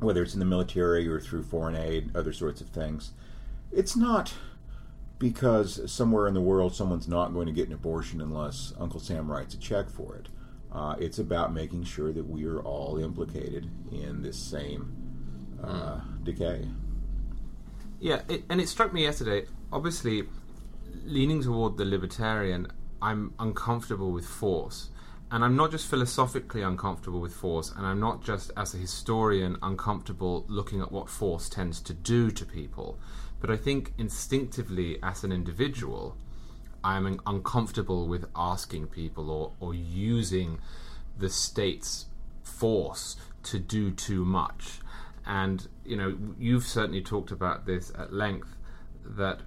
whether 0.00 0.22
it's 0.22 0.34
in 0.34 0.40
the 0.40 0.46
military 0.46 1.06
or 1.08 1.20
through 1.20 1.44
foreign 1.44 1.76
aid, 1.76 2.10
other 2.14 2.32
sorts 2.32 2.60
of 2.60 2.68
things. 2.68 3.12
It's 3.72 3.96
not 3.96 4.34
because 5.18 5.90
somewhere 5.90 6.26
in 6.26 6.34
the 6.34 6.40
world 6.40 6.74
someone's 6.74 7.08
not 7.08 7.32
going 7.32 7.46
to 7.46 7.52
get 7.52 7.68
an 7.68 7.74
abortion 7.74 8.20
unless 8.20 8.72
Uncle 8.78 9.00
Sam 9.00 9.30
writes 9.30 9.54
a 9.54 9.58
check 9.58 9.88
for 9.88 10.16
it. 10.16 10.28
Uh, 10.72 10.96
it's 10.98 11.18
about 11.18 11.54
making 11.54 11.84
sure 11.84 12.12
that 12.12 12.28
we 12.28 12.44
are 12.46 12.60
all 12.60 12.98
implicated 12.98 13.70
in 13.92 14.22
this 14.22 14.36
same 14.36 14.92
uh, 15.62 16.00
decay. 16.24 16.68
Yeah, 18.00 18.22
it, 18.28 18.44
and 18.50 18.60
it 18.60 18.68
struck 18.68 18.92
me 18.92 19.04
yesterday. 19.04 19.46
Obviously, 19.72 20.24
leaning 21.04 21.42
toward 21.42 21.76
the 21.76 21.84
libertarian, 21.84 22.66
I'm 23.04 23.34
uncomfortable 23.38 24.12
with 24.12 24.26
force. 24.26 24.88
And 25.30 25.44
I'm 25.44 25.56
not 25.56 25.70
just 25.70 25.88
philosophically 25.88 26.62
uncomfortable 26.62 27.20
with 27.20 27.34
force, 27.34 27.70
and 27.70 27.84
I'm 27.86 28.00
not 28.00 28.24
just 28.24 28.50
as 28.56 28.72
a 28.72 28.78
historian 28.78 29.58
uncomfortable 29.62 30.46
looking 30.48 30.80
at 30.80 30.90
what 30.90 31.10
force 31.10 31.48
tends 31.50 31.80
to 31.82 31.92
do 31.92 32.30
to 32.30 32.46
people, 32.46 32.98
but 33.40 33.50
I 33.50 33.56
think 33.56 33.92
instinctively 33.98 34.98
as 35.02 35.22
an 35.22 35.32
individual, 35.32 36.16
I'm 36.82 37.20
uncomfortable 37.26 38.06
with 38.06 38.26
asking 38.34 38.86
people 38.86 39.30
or, 39.30 39.52
or 39.60 39.74
using 39.74 40.60
the 41.18 41.28
state's 41.28 42.06
force 42.42 43.16
to 43.44 43.58
do 43.58 43.90
too 43.90 44.24
much. 44.24 44.80
And, 45.26 45.66
you 45.84 45.96
know, 45.96 46.16
you've 46.38 46.64
certainly 46.64 47.02
talked 47.02 47.30
about 47.30 47.66
this 47.66 47.92
at 47.98 48.12
length 48.12 48.56
that 49.04 49.40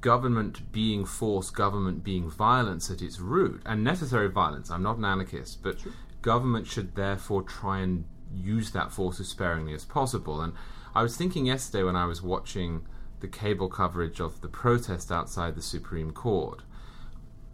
government 0.00 0.70
being 0.72 1.04
force, 1.04 1.50
government 1.50 2.04
being 2.04 2.30
violence 2.30 2.90
at 2.90 3.02
its 3.02 3.20
root, 3.20 3.62
and 3.66 3.82
necessary 3.82 4.28
violence. 4.28 4.70
I'm 4.70 4.82
not 4.82 4.98
an 4.98 5.04
anarchist, 5.04 5.62
but 5.62 5.78
government 6.22 6.66
should 6.66 6.94
therefore 6.94 7.42
try 7.42 7.80
and 7.80 8.04
use 8.32 8.70
that 8.72 8.92
force 8.92 9.20
as 9.20 9.28
sparingly 9.28 9.74
as 9.74 9.84
possible. 9.84 10.40
And 10.40 10.52
I 10.94 11.02
was 11.02 11.16
thinking 11.16 11.46
yesterday 11.46 11.84
when 11.84 11.96
I 11.96 12.04
was 12.04 12.22
watching 12.22 12.86
the 13.20 13.28
cable 13.28 13.68
coverage 13.68 14.20
of 14.20 14.40
the 14.40 14.48
protest 14.48 15.10
outside 15.10 15.54
the 15.54 15.62
Supreme 15.62 16.12
Court. 16.12 16.62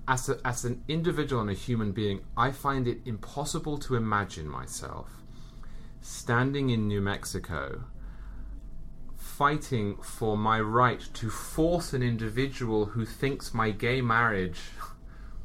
As, 0.07 0.29
a, 0.29 0.39
as 0.45 0.65
an 0.65 0.85
individual 0.87 1.41
and 1.41 1.51
a 1.51 1.55
human 1.55 1.93
being, 1.93 2.21
I 2.37 2.51
find 2.51 2.87
it 2.87 2.99
impossible 3.07 3.79
to 3.79 3.95
imagine 3.95 4.47
myself 4.47 5.23
standing 6.03 6.69
in 6.69 6.87
New 6.87 7.01
Mexico 7.01 7.85
fighting 9.37 9.97
for 9.97 10.37
my 10.37 10.61
right 10.61 11.09
to 11.13 11.29
force 11.29 11.93
an 11.93 12.03
individual 12.03 12.87
who 12.87 13.05
thinks 13.05 13.53
my 13.53 13.71
gay 13.71 14.01
marriage 14.01 14.61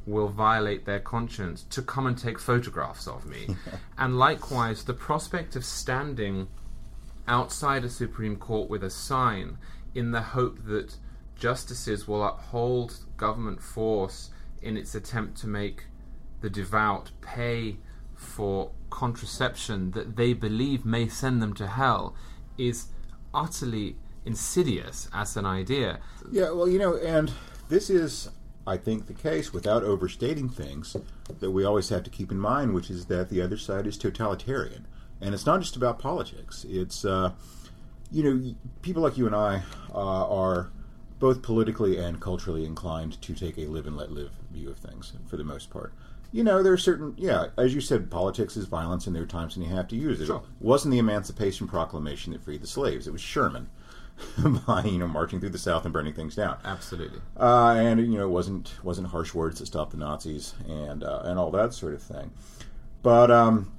will 0.06 0.28
violate 0.28 0.84
their 0.84 1.00
conscience 1.00 1.64
to 1.64 1.82
come 1.82 2.06
and 2.06 2.16
take 2.16 2.38
photographs 2.38 3.08
of 3.08 3.26
me. 3.26 3.48
and 3.98 4.16
likewise, 4.16 4.84
the 4.84 4.94
prospect 4.94 5.56
of 5.56 5.64
standing 5.64 6.46
outside 7.26 7.84
a 7.84 7.88
Supreme 7.88 8.36
Court 8.36 8.70
with 8.70 8.84
a 8.84 8.90
sign 8.90 9.58
in 9.94 10.12
the 10.12 10.22
hope 10.22 10.64
that 10.66 10.96
justices 11.36 12.06
will 12.06 12.22
uphold 12.22 12.96
government 13.16 13.60
force 13.60 14.30
in 14.62 14.76
its 14.76 14.94
attempt 14.94 15.36
to 15.40 15.48
make 15.48 15.86
the 16.42 16.50
devout 16.50 17.10
pay 17.20 17.76
for 18.14 18.70
contraception 18.88 19.90
that 19.92 20.14
they 20.16 20.32
believe 20.32 20.84
may 20.84 21.08
send 21.08 21.42
them 21.42 21.54
to 21.54 21.66
hell 21.66 22.14
is 22.56 22.86
utterly 23.34 23.96
insidious 24.24 25.08
as 25.12 25.36
an 25.36 25.46
idea. 25.46 26.00
Yeah, 26.30 26.50
well, 26.50 26.68
you 26.68 26.78
know, 26.78 26.96
and 26.96 27.32
this 27.68 27.90
is, 27.90 28.30
I 28.66 28.76
think, 28.76 29.06
the 29.06 29.14
case 29.14 29.52
without 29.52 29.82
overstating 29.82 30.48
things 30.48 30.96
that 31.38 31.50
we 31.50 31.64
always 31.64 31.88
have 31.88 32.02
to 32.04 32.10
keep 32.10 32.30
in 32.30 32.38
mind, 32.38 32.74
which 32.74 32.90
is 32.90 33.06
that 33.06 33.28
the 33.28 33.40
other 33.40 33.56
side 33.56 33.86
is 33.86 33.96
totalitarian. 33.96 34.86
And 35.20 35.34
it's 35.34 35.46
not 35.46 35.60
just 35.60 35.76
about 35.76 35.98
politics. 35.98 36.64
It's, 36.68 37.04
uh, 37.04 37.32
you 38.10 38.22
know, 38.22 38.54
people 38.82 39.02
like 39.02 39.16
you 39.16 39.26
and 39.26 39.36
I 39.36 39.62
uh, 39.94 40.26
are 40.28 40.70
both 41.18 41.42
politically 41.42 41.98
and 41.98 42.20
culturally 42.20 42.64
inclined 42.64 43.20
to 43.20 43.34
take 43.34 43.58
a 43.58 43.66
live 43.66 43.86
and 43.86 43.96
let 43.96 44.10
live 44.10 44.30
view 44.50 44.70
of 44.70 44.78
things 44.78 45.12
for 45.26 45.36
the 45.36 45.44
most 45.44 45.70
part. 45.70 45.92
You 46.32 46.44
know, 46.44 46.62
there 46.62 46.72
are 46.72 46.78
certain, 46.78 47.14
yeah, 47.16 47.46
as 47.58 47.74
you 47.74 47.80
said, 47.80 48.10
politics 48.10 48.56
is 48.56 48.66
violence, 48.66 49.06
and 49.06 49.16
there 49.16 49.24
are 49.24 49.26
times 49.26 49.56
when 49.56 49.68
you 49.68 49.74
have 49.74 49.88
to 49.88 49.96
use 49.96 50.20
it. 50.20 50.26
Sure. 50.26 50.36
It 50.36 50.64
wasn't 50.64 50.92
the 50.92 50.98
Emancipation 50.98 51.66
Proclamation 51.66 52.32
that 52.32 52.42
freed 52.42 52.62
the 52.62 52.68
slaves; 52.68 53.08
it 53.08 53.12
was 53.12 53.20
Sherman, 53.20 53.68
by 54.66 54.84
you 54.84 54.98
know 54.98 55.08
marching 55.08 55.40
through 55.40 55.50
the 55.50 55.58
South 55.58 55.84
and 55.84 55.92
burning 55.92 56.14
things 56.14 56.36
down. 56.36 56.58
Absolutely. 56.64 57.20
Uh, 57.36 57.74
and 57.76 58.00
you 58.00 58.18
know, 58.18 58.26
it 58.26 58.30
wasn't 58.30 58.74
wasn't 58.82 59.08
harsh 59.08 59.34
words 59.34 59.58
that 59.58 59.66
stopped 59.66 59.90
the 59.90 59.96
Nazis 59.96 60.54
and 60.68 61.02
uh, 61.02 61.22
and 61.24 61.38
all 61.38 61.50
that 61.50 61.74
sort 61.74 61.94
of 61.94 62.02
thing. 62.02 62.30
But 63.02 63.30
um, 63.30 63.72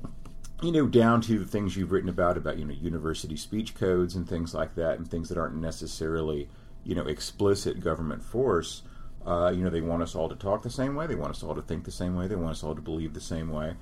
you 0.62 0.72
know, 0.72 0.88
down 0.88 1.22
to 1.22 1.40
the 1.40 1.46
things 1.46 1.76
you've 1.76 1.92
written 1.92 2.10
about 2.10 2.38
about 2.38 2.58
you 2.58 2.66
know 2.66 2.74
university 2.74 3.36
speech 3.36 3.76
codes 3.76 4.16
and 4.16 4.28
things 4.28 4.54
like 4.54 4.76
that, 4.76 4.98
and 4.98 5.10
things 5.10 5.30
that 5.30 5.38
aren't 5.38 5.56
necessarily 5.56 6.50
you 6.84 6.96
know 6.96 7.06
explicit 7.06 7.80
government 7.80 8.24
force. 8.24 8.84
Uh, 9.26 9.52
you 9.56 9.64
know, 9.64 9.70
they 9.70 9.82
want 9.82 10.02
us 10.02 10.16
all 10.16 10.28
to 10.30 10.36
talk 10.36 10.64
the 10.64 10.70
same 10.70 10.96
way. 10.96 11.06
They 11.08 11.16
want 11.16 11.32
us 11.32 11.44
all 11.44 11.54
to 11.56 11.62
think 11.62 11.84
the 11.84 11.92
same 11.92 12.16
way. 12.16 12.28
They 12.28 12.36
want 12.36 12.52
us 12.52 12.64
all 12.64 12.74
to 12.76 12.82
believe 12.82 13.14
the 13.14 13.22
same 13.22 13.50
way, 13.50 13.76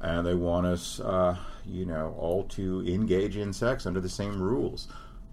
and 0.00 0.24
they 0.26 0.34
want 0.34 0.66
us, 0.66 1.00
uh, 1.00 1.36
you 1.66 1.84
know, 1.84 2.14
all 2.18 2.44
to 2.44 2.84
engage 2.86 3.36
in 3.36 3.52
sex 3.52 3.86
under 3.86 4.00
the 4.00 4.08
same 4.08 4.40
rules. 4.40 4.86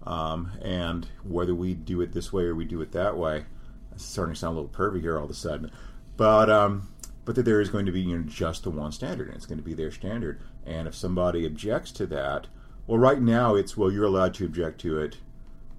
Um, 0.04 0.50
and 0.60 1.06
whether 1.22 1.54
we 1.54 1.74
do 1.74 2.00
it 2.00 2.12
this 2.12 2.32
way 2.32 2.44
or 2.44 2.56
we 2.56 2.64
do 2.64 2.80
it 2.80 2.90
that 2.92 3.16
way, 3.16 3.44
it's 3.92 4.04
starting 4.04 4.34
to 4.34 4.40
sound 4.40 4.56
a 4.56 4.60
little 4.60 4.76
pervy 4.76 5.00
here 5.00 5.16
all 5.16 5.24
of 5.24 5.30
a 5.30 5.34
sudden. 5.34 5.70
But 6.16 6.50
um, 6.50 6.88
but 7.24 7.36
that 7.36 7.44
there 7.44 7.60
is 7.60 7.68
going 7.68 7.86
to 7.86 7.92
be 7.92 8.00
you 8.00 8.18
know, 8.18 8.24
just 8.24 8.64
the 8.64 8.70
one 8.70 8.90
standard, 8.90 9.28
and 9.28 9.36
it's 9.36 9.46
going 9.46 9.58
to 9.58 9.64
be 9.64 9.74
their 9.74 9.92
standard. 9.92 10.40
And 10.66 10.88
if 10.88 10.94
somebody 10.96 11.46
objects 11.46 11.92
to 11.92 12.06
that, 12.06 12.48
Well, 12.86 12.98
right 12.98 13.22
now 13.22 13.54
it's 13.54 13.76
well, 13.76 13.92
you're 13.92 14.04
allowed 14.04 14.34
to 14.34 14.44
object 14.44 14.80
to 14.80 14.98
it, 14.98 15.18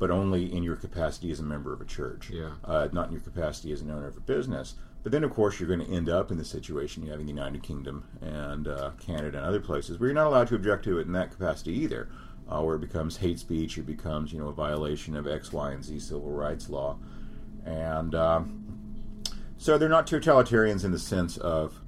but 0.04 0.12
only 0.12 0.54
in 0.54 0.64
your 0.64 0.76
capacity 0.76 1.32
as 1.32 1.40
a 1.40 1.44
member 1.44 1.72
of 1.72 1.80
a 1.80 1.86
church, 1.86 2.30
Yeah. 2.30 2.50
uh, 2.66 2.90
not 2.92 3.08
in 3.08 3.14
your 3.14 3.22
capacity 3.22 3.72
as 3.72 3.80
an 3.80 3.90
owner 3.90 4.06
of 4.06 4.18
a 4.18 4.20
business. 4.20 4.76
But 5.02 5.14
then, 5.14 5.24
of 5.24 5.32
course, 5.32 5.62
you're 5.62 5.68
going 5.74 5.80
to 5.80 5.90
end 5.90 6.10
up 6.10 6.30
in 6.30 6.38
the 6.38 6.44
situation 6.44 7.06
you 7.06 7.12
have 7.12 7.22
in 7.22 7.26
the 7.26 7.32
United 7.32 7.64
Kingdom 7.64 8.04
and 8.22 8.68
uh, 8.68 8.92
Canada 9.00 9.38
and 9.38 9.48
other 9.48 9.62
places 9.62 9.98
where 9.98 10.10
you're 10.10 10.14
not 10.14 10.28
allowed 10.28 10.50
to 10.50 10.56
object 10.56 10.84
to 10.84 11.00
it 11.00 11.08
in 11.08 11.14
that 11.14 11.32
capacity 11.32 11.72
either, 11.72 12.10
uh, 12.50 12.62
where 12.62 12.76
it 12.76 12.80
becomes 12.80 13.16
hate 13.16 13.40
speech, 13.40 13.78
it 13.78 13.86
becomes 13.86 14.34
you 14.34 14.40
know 14.40 14.50
a 14.50 14.52
violation 14.52 15.16
of 15.16 15.26
X, 15.26 15.54
Y, 15.54 15.72
and 15.72 15.86
Z 15.86 15.98
civil 16.00 16.32
rights 16.32 16.68
law, 16.68 16.98
and 17.64 18.14
um, 18.14 18.66
so 19.58 19.78
they're 19.78 19.88
not 19.88 20.06
totalitarians 20.06 20.84
in 20.84 20.92
the 20.92 21.00
sense 21.00 21.38
of 21.38 21.80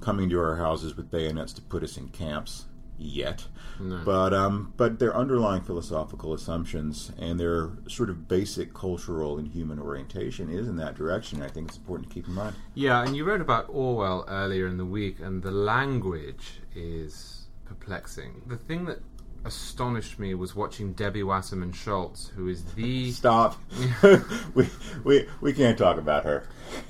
coming 0.00 0.30
to 0.30 0.40
our 0.40 0.56
houses 0.56 0.96
with 0.96 1.10
bayonets 1.10 1.52
to 1.52 1.60
put 1.60 1.82
us 1.82 1.98
in 1.98 2.08
camps 2.08 2.64
yet. 2.98 3.46
No. 3.80 4.02
But 4.04 4.34
um, 4.34 4.74
but 4.76 4.98
their 4.98 5.16
underlying 5.16 5.62
philosophical 5.62 6.34
assumptions 6.34 7.12
and 7.18 7.38
their 7.38 7.70
sort 7.86 8.10
of 8.10 8.28
basic 8.28 8.74
cultural 8.74 9.38
and 9.38 9.46
human 9.48 9.78
orientation 9.78 10.50
is 10.50 10.68
in 10.68 10.76
that 10.76 10.96
direction. 10.96 11.42
I 11.42 11.48
think 11.48 11.68
it's 11.68 11.78
important 11.78 12.08
to 12.08 12.14
keep 12.14 12.26
in 12.26 12.34
mind. 12.34 12.56
Yeah, 12.74 13.02
and 13.02 13.16
you 13.16 13.24
wrote 13.24 13.40
about 13.40 13.66
Orwell 13.68 14.24
earlier 14.28 14.66
in 14.66 14.76
the 14.76 14.84
week, 14.84 15.20
and 15.20 15.42
the 15.42 15.52
language 15.52 16.60
is 16.74 17.46
perplexing. 17.64 18.42
The 18.46 18.56
thing 18.56 18.86
that 18.86 18.98
astonished 19.44 20.18
me 20.18 20.34
was 20.34 20.56
watching 20.56 20.92
Debbie 20.92 21.22
Wasserman 21.22 21.72
Schultz, 21.72 22.28
who 22.28 22.48
is 22.48 22.64
the 22.74 23.12
Stop. 23.12 23.56
we, 24.54 24.68
we 25.04 25.28
we 25.40 25.52
can't 25.52 25.78
talk 25.78 25.98
about 25.98 26.24
her. 26.24 26.46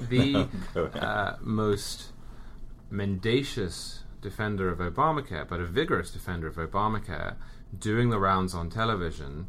the 0.09 0.49
uh, 0.75 1.35
most 1.41 2.12
mendacious 2.91 4.05
defender 4.21 4.69
of 4.69 4.79
Obamacare, 4.79 5.49
but 5.49 5.61
a 5.61 5.67
vigorous 5.67 6.11
defender 6.11 6.47
of 6.47 6.57
Obamacare, 6.57 7.37
doing 7.77 8.11
the 8.11 8.19
rounds 8.19 8.55
on 8.55 8.71
television 8.71 9.47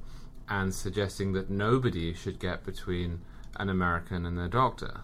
and 0.48 0.74
suggesting 0.74 1.34
that 1.34 1.50
nobody 1.50 2.14
should 2.14 2.40
get 2.40 2.66
between 2.66 3.22
an 3.58 3.70
American 3.70 4.26
and 4.26 4.38
their 4.38 4.48
doctor. 4.48 5.02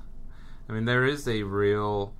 I 0.68 0.74
mean, 0.74 0.86
there 0.86 1.06
is 1.06 1.28
a 1.28 1.44
real. 1.44 2.14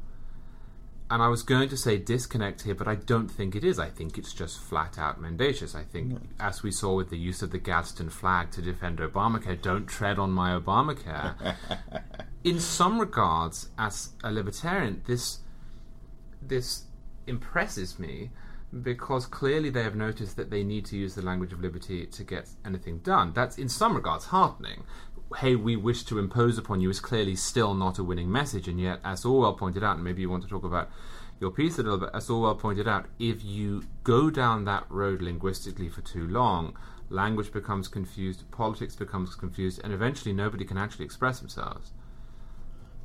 And 1.08 1.22
I 1.22 1.28
was 1.28 1.44
going 1.44 1.70
to 1.70 1.78
say 1.78 2.00
disconnect 2.00 2.64
here, 2.64 2.74
but 2.74 2.88
I 2.88 2.96
don't 2.96 3.28
think 3.28 3.56
it 3.56 3.64
is. 3.64 3.78
I 3.78 3.90
think 3.90 4.18
it's 4.18 4.34
just 4.34 4.60
flat 4.60 4.98
out 4.98 5.22
mendacious. 5.22 5.76
I 5.76 5.84
think, 5.84 6.20
as 6.40 6.64
we 6.64 6.72
saw 6.72 6.96
with 6.96 7.12
the 7.12 7.18
use 7.18 7.44
of 7.44 7.52
the 7.52 7.60
Gadsden 7.60 8.10
flag 8.10 8.50
to 8.52 8.62
defend 8.62 8.98
Obamacare, 8.98 9.62
don't 9.62 9.86
tread 9.86 10.18
on 10.18 10.32
my 10.32 10.60
Obamacare 10.60 11.56
in 12.44 12.60
some 12.60 13.00
regards, 13.00 13.70
as 13.78 14.10
a 14.24 14.32
libertarian, 14.32 15.04
this 15.06 15.40
this 16.42 16.84
impresses 17.28 18.00
me 18.00 18.32
because 18.82 19.26
clearly 19.26 19.70
they 19.70 19.84
have 19.84 19.96
noticed 19.96 20.36
that 20.36 20.50
they 20.50 20.64
need 20.64 20.86
to 20.86 20.98
use 20.98 21.16
the 21.16 21.22
language 21.22 21.54
of 21.54 21.62
liberty 21.62 22.06
to 22.06 22.24
get 22.24 22.50
anything 22.66 23.00
done. 23.00 23.32
That's 23.34 23.58
in 23.58 23.70
some 23.70 23.96
regards 23.96 24.26
heartening. 24.26 24.84
Hey, 25.38 25.56
we 25.56 25.76
wish 25.76 26.04
to 26.04 26.20
impose 26.20 26.58
upon 26.58 26.82
you 26.82 26.90
is 26.90 27.00
clearly 27.00 27.36
still 27.36 27.74
not 27.74 27.98
a 27.98 28.04
winning 28.04 28.32
message, 28.32 28.68
and 28.68 28.80
yet, 28.80 29.00
as 29.04 29.26
Orwell 29.26 29.54
pointed 29.54 29.84
out, 29.84 29.96
and 29.96 30.04
maybe 30.04 30.22
you 30.22 30.30
want 30.30 30.44
to 30.44 30.50
talk 30.50 30.64
about 30.64 30.90
your 31.40 31.52
piece 31.52 31.78
a 31.80 31.84
little 31.84 31.98
bit, 31.98 32.10
as 32.14 32.30
Orwell 32.30 32.56
pointed 32.56 32.88
out, 32.88 33.08
if 33.20 33.44
you 33.44 33.84
go 34.04 34.30
down 34.30 34.66
that 34.66 34.86
road 34.90 35.22
linguistically 35.22 35.90
for 35.90 36.02
too 36.02 36.28
long, 36.28 36.78
language 37.10 37.52
becomes 37.52 37.88
confused, 37.88 38.50
politics 38.52 38.96
becomes 38.96 39.36
confused, 39.36 39.82
and 39.84 39.94
eventually 39.94 40.34
nobody 40.34 40.64
can 40.64 40.78
actually 40.78 41.06
express 41.06 41.40
themselves. 41.40 41.92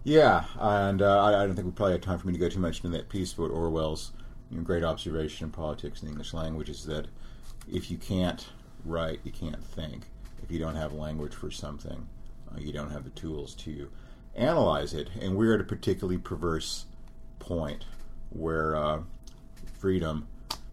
Yeah, 0.03 0.45
and 0.59 1.03
uh, 1.03 1.23
I, 1.23 1.43
I 1.43 1.47
don't 1.47 1.55
think 1.55 1.67
we 1.67 1.73
probably 1.73 1.93
have 1.93 2.01
time 2.01 2.19
for 2.19 2.27
me 2.27 2.33
to 2.33 2.39
go 2.39 2.49
too 2.49 2.59
much 2.59 2.83
into 2.83 2.97
that 2.97 3.09
piece. 3.09 3.35
But 3.35 3.51
Orwell's 3.51 4.13
great 4.65 4.83
observation 4.83 5.47
in 5.47 5.53
politics 5.53 6.01
and 6.01 6.09
the 6.09 6.13
English 6.13 6.35
language 6.35 6.69
is 6.69 6.85
that 6.87 7.07
if 7.71 7.91
you 7.91 7.99
can't 7.99 8.49
write, 8.85 9.21
you 9.25 9.31
can't 9.31 9.63
think. 9.63 10.05
If 10.43 10.51
you 10.51 10.59
don't 10.59 10.75
have 10.75 10.93
language 10.93 11.35
for 11.35 11.51
something, 11.51 12.09
uh, 12.53 12.59
you 12.59 12.73
don't 12.73 12.91
have 12.91 13.05
the 13.05 13.11
tools 13.11 13.55
to 13.57 13.91
analyze 14.35 14.95
it. 14.95 15.11
And 15.21 15.37
we're 15.37 15.55
at 15.55 15.61
a 15.61 15.65
particularly 15.65 16.19
perverse 16.19 16.87
point 17.39 17.85
where 18.31 18.75
uh, 18.77 19.01
freedom 19.79 20.27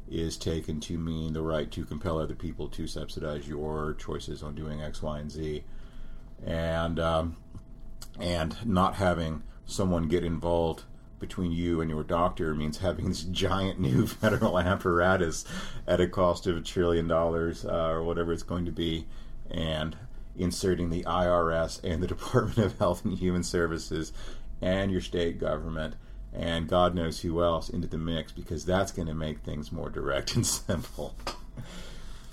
is 0.10 0.38
taken 0.38 0.80
to 0.80 0.98
mean 0.98 1.34
the 1.34 1.42
right 1.42 1.70
to 1.72 1.84
compel 1.84 2.18
other 2.18 2.34
people 2.34 2.70
to 2.70 2.88
subsidize 2.88 3.48
your 3.48 3.94
choices 3.96 4.42
on 4.42 4.56
doing 4.56 4.82
X, 4.82 5.02
Y, 5.02 5.20
and 5.20 5.30
Z. 5.30 5.64
And 6.46 7.00
um, 7.00 7.36
and 8.20 8.56
not 8.66 8.96
having 8.96 9.44
someone 9.66 10.08
get 10.08 10.24
involved 10.24 10.84
between 11.20 11.52
you 11.52 11.82
and 11.82 11.90
your 11.90 12.04
doctor 12.04 12.54
means 12.54 12.78
having 12.78 13.10
this 13.10 13.24
giant 13.24 13.80
new 13.80 14.06
federal 14.08 14.60
apparatus 14.60 15.46
at 15.88 16.00
a 16.00 16.08
cost 16.08 16.46
of 16.48 16.58
a 16.58 16.62
trillion 16.62 17.08
dollars 17.08 17.66
uh, 17.66 17.90
or 17.90 18.04
whatever 18.04 18.32
it's 18.32 18.44
going 18.44 18.66
to 18.66 18.72
be, 18.72 19.08
and 19.50 19.98
inserting 20.38 20.90
the 20.90 21.04
IRS 21.04 21.84
and 21.84 22.02
the 22.02 22.08
Department 22.16 22.60
of 22.60 22.78
Health 22.78 23.04
and 23.04 23.18
Human 23.18 23.44
Services 23.44 24.14
and 24.62 24.92
your 24.92 25.02
state 25.02 25.40
government 25.40 25.96
and 26.34 26.68
God 26.68 26.94
knows 26.94 27.22
who 27.22 27.42
else 27.42 27.70
into 27.70 27.88
the 27.88 27.98
mix 27.98 28.32
because 28.32 28.66
that's 28.66 28.92
going 28.92 29.08
to 29.08 29.14
make 29.14 29.40
things 29.40 29.72
more 29.72 29.90
direct 29.90 30.36
and 30.36 30.46
simple. 30.46 31.16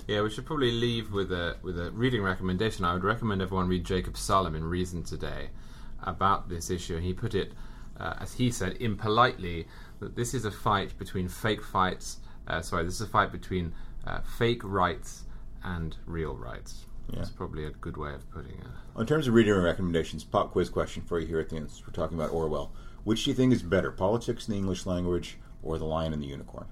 Yeah, 0.06 0.20
we 0.20 0.30
should 0.30 0.44
probably 0.44 0.72
leave 0.72 1.12
with 1.12 1.32
a 1.32 1.56
with 1.62 1.78
a 1.78 1.90
reading 1.92 2.22
recommendation. 2.22 2.84
I 2.84 2.92
would 2.92 3.04
recommend 3.04 3.40
everyone 3.40 3.68
read 3.68 3.84
Jacob 3.84 4.14
Sullum 4.14 4.54
in 4.54 4.64
Reason 4.64 5.02
Today 5.02 5.48
about 6.02 6.48
this 6.48 6.70
issue. 6.70 6.96
And 6.96 7.04
he 7.04 7.12
put 7.12 7.34
it, 7.34 7.52
uh, 7.98 8.14
as 8.20 8.34
he 8.34 8.50
said, 8.50 8.76
impolitely, 8.80 9.66
that 10.00 10.16
this 10.16 10.34
is 10.34 10.44
a 10.44 10.50
fight 10.50 10.98
between 10.98 11.28
fake 11.28 11.62
fights. 11.62 12.18
Uh, 12.46 12.60
sorry, 12.60 12.84
this 12.84 12.94
is 12.94 13.00
a 13.02 13.06
fight 13.06 13.32
between 13.32 13.72
uh, 14.06 14.20
fake 14.38 14.62
rights 14.64 15.24
and 15.62 15.96
real 16.06 16.36
rights. 16.36 16.86
Yeah. 17.10 17.18
That's 17.18 17.30
probably 17.30 17.66
a 17.66 17.70
good 17.70 17.96
way 17.96 18.14
of 18.14 18.30
putting 18.30 18.52
it. 18.52 18.66
In 18.98 19.06
terms 19.06 19.28
of 19.28 19.34
reading 19.34 19.54
recommendations, 19.54 20.24
pop 20.24 20.52
quiz 20.52 20.68
question 20.68 21.02
for 21.02 21.18
you 21.18 21.26
here 21.26 21.40
at 21.40 21.50
the 21.50 21.56
end. 21.56 21.70
We're 21.86 21.92
talking 21.92 22.18
about 22.18 22.32
Orwell. 22.32 22.72
Which 23.04 23.24
do 23.24 23.30
you 23.30 23.36
think 23.36 23.52
is 23.52 23.62
better, 23.62 23.90
politics 23.90 24.48
in 24.48 24.52
the 24.52 24.58
English 24.58 24.86
language 24.86 25.38
or 25.62 25.78
The 25.78 25.84
Lion 25.84 26.14
and 26.14 26.22
the 26.22 26.26
Unicorn? 26.26 26.66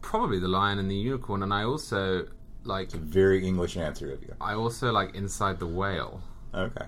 Probably 0.00 0.38
the 0.38 0.46
Lion 0.48 0.78
and 0.78 0.88
the 0.88 0.94
Unicorn, 0.94 1.42
and 1.42 1.52
I 1.52 1.64
also 1.64 2.28
like 2.66 2.86
It's 2.86 2.94
a 2.94 2.98
very 2.98 3.46
English 3.46 3.76
answer 3.76 4.12
of 4.12 4.22
you. 4.22 4.34
I 4.40 4.54
also 4.54 4.92
like 4.92 5.14
Inside 5.14 5.58
the 5.58 5.66
Whale. 5.66 6.20
Okay. 6.54 6.86